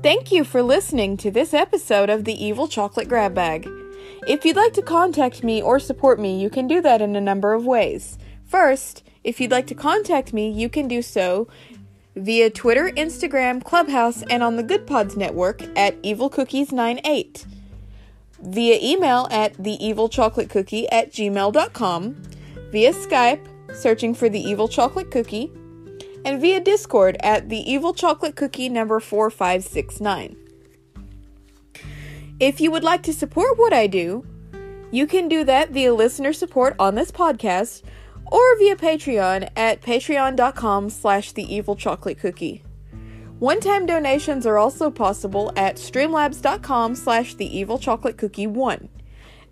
Thank 0.00 0.30
you 0.30 0.44
for 0.44 0.62
listening 0.62 1.16
to 1.16 1.30
this 1.32 1.52
episode 1.52 2.08
of 2.08 2.24
the 2.24 2.44
Evil 2.44 2.68
Chocolate 2.68 3.08
Grab 3.08 3.34
Bag. 3.34 3.68
If 4.28 4.44
you'd 4.44 4.54
like 4.54 4.74
to 4.74 4.82
contact 4.82 5.42
me 5.42 5.60
or 5.60 5.80
support 5.80 6.20
me, 6.20 6.40
you 6.40 6.50
can 6.50 6.68
do 6.68 6.80
that 6.82 7.02
in 7.02 7.16
a 7.16 7.20
number 7.20 7.52
of 7.52 7.66
ways. 7.66 8.16
First, 8.44 9.02
if 9.24 9.40
you'd 9.40 9.50
like 9.50 9.66
to 9.66 9.74
contact 9.74 10.32
me, 10.32 10.48
you 10.48 10.68
can 10.68 10.86
do 10.86 11.02
so 11.02 11.48
via 12.18 12.50
Twitter, 12.50 12.90
Instagram, 12.90 13.62
Clubhouse, 13.62 14.22
and 14.30 14.42
on 14.42 14.56
the 14.56 14.62
Good 14.62 14.86
Pods 14.86 15.16
network 15.16 15.62
at 15.76 16.00
evilcookies98, 16.02 17.46
via 18.40 18.78
email 18.82 19.28
at 19.30 19.54
theevilchocolatecookie 19.54 20.86
at 20.90 21.12
gmail.com, 21.12 22.22
via 22.70 22.92
Skype, 22.92 23.74
searching 23.74 24.14
for 24.14 24.28
the 24.28 24.40
Evil 24.40 24.68
Chocolate 24.68 25.10
Cookie, 25.10 25.50
and 26.24 26.40
via 26.40 26.60
Discord 26.60 27.16
at 27.20 27.48
the 27.48 27.58
Evil 27.70 27.94
Chocolate 27.94 28.36
Cookie 28.36 28.68
number 28.68 29.00
4569. 29.00 30.36
If 32.40 32.60
you 32.60 32.70
would 32.70 32.84
like 32.84 33.02
to 33.04 33.12
support 33.12 33.58
what 33.58 33.72
I 33.72 33.86
do, 33.86 34.26
you 34.90 35.06
can 35.06 35.28
do 35.28 35.44
that 35.44 35.70
via 35.70 35.92
listener 35.92 36.32
support 36.32 36.74
on 36.78 36.94
this 36.94 37.10
podcast 37.10 37.82
or 38.30 38.58
via 38.58 38.76
Patreon 38.76 39.50
at 39.56 39.80
patreon.com 39.82 40.90
slash 40.90 41.32
the 41.32 41.54
evil 41.54 41.76
chocolate 41.76 42.18
cookie. 42.18 42.62
One-time 43.38 43.86
donations 43.86 44.46
are 44.46 44.58
also 44.58 44.90
possible 44.90 45.52
at 45.56 45.76
streamlabs.com 45.76 46.94
slash 46.94 47.34
the 47.34 47.58
evil 47.58 47.78
chocolate 47.78 48.16
cookie 48.16 48.46
1. 48.46 48.88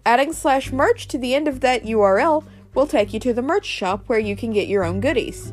Adding 0.05 0.33
slash 0.33 0.73
merch 0.73 1.07
to 1.09 1.19
the 1.19 1.35
end 1.35 1.47
of 1.47 1.61
that 1.61 1.85
URL 1.85 2.45
will 2.75 2.87
take 2.87 3.13
you 3.13 3.21
to 3.21 3.33
the 3.33 3.43
merch 3.43 3.65
shop 3.65 4.05
where 4.07 4.19
you 4.19 4.37
can 4.37 4.53
get 4.53 4.69
your 4.69 4.85
own 4.85 5.01
goodies. 5.01 5.53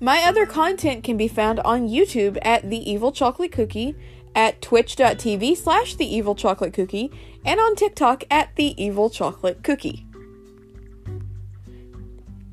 My 0.00 0.22
other 0.22 0.46
content 0.46 1.02
can 1.02 1.16
be 1.16 1.26
found 1.26 1.58
on 1.60 1.88
YouTube 1.88 2.38
at 2.42 2.70
The 2.70 2.88
Evil 2.88 3.10
Chocolate 3.10 3.50
Cookie, 3.50 3.96
at 4.34 4.62
twitch.tv 4.62 5.56
slash 5.56 5.96
The 5.96 6.06
Evil 6.06 6.36
Chocolate 6.36 6.72
Cookie, 6.72 7.10
and 7.44 7.60
on 7.60 7.76
TikTok 7.76 8.24
at 8.30 8.54
The 8.56 8.80
Evil 8.82 9.10
Chocolate 9.10 9.62
Cookie. 9.62 10.06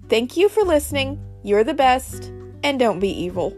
Thank 0.09 0.37
you 0.37 0.49
for 0.49 0.63
listening. 0.63 1.19
You're 1.43 1.63
the 1.63 1.73
best, 1.73 2.31
and 2.63 2.79
don't 2.79 2.99
be 2.99 3.09
evil. 3.09 3.55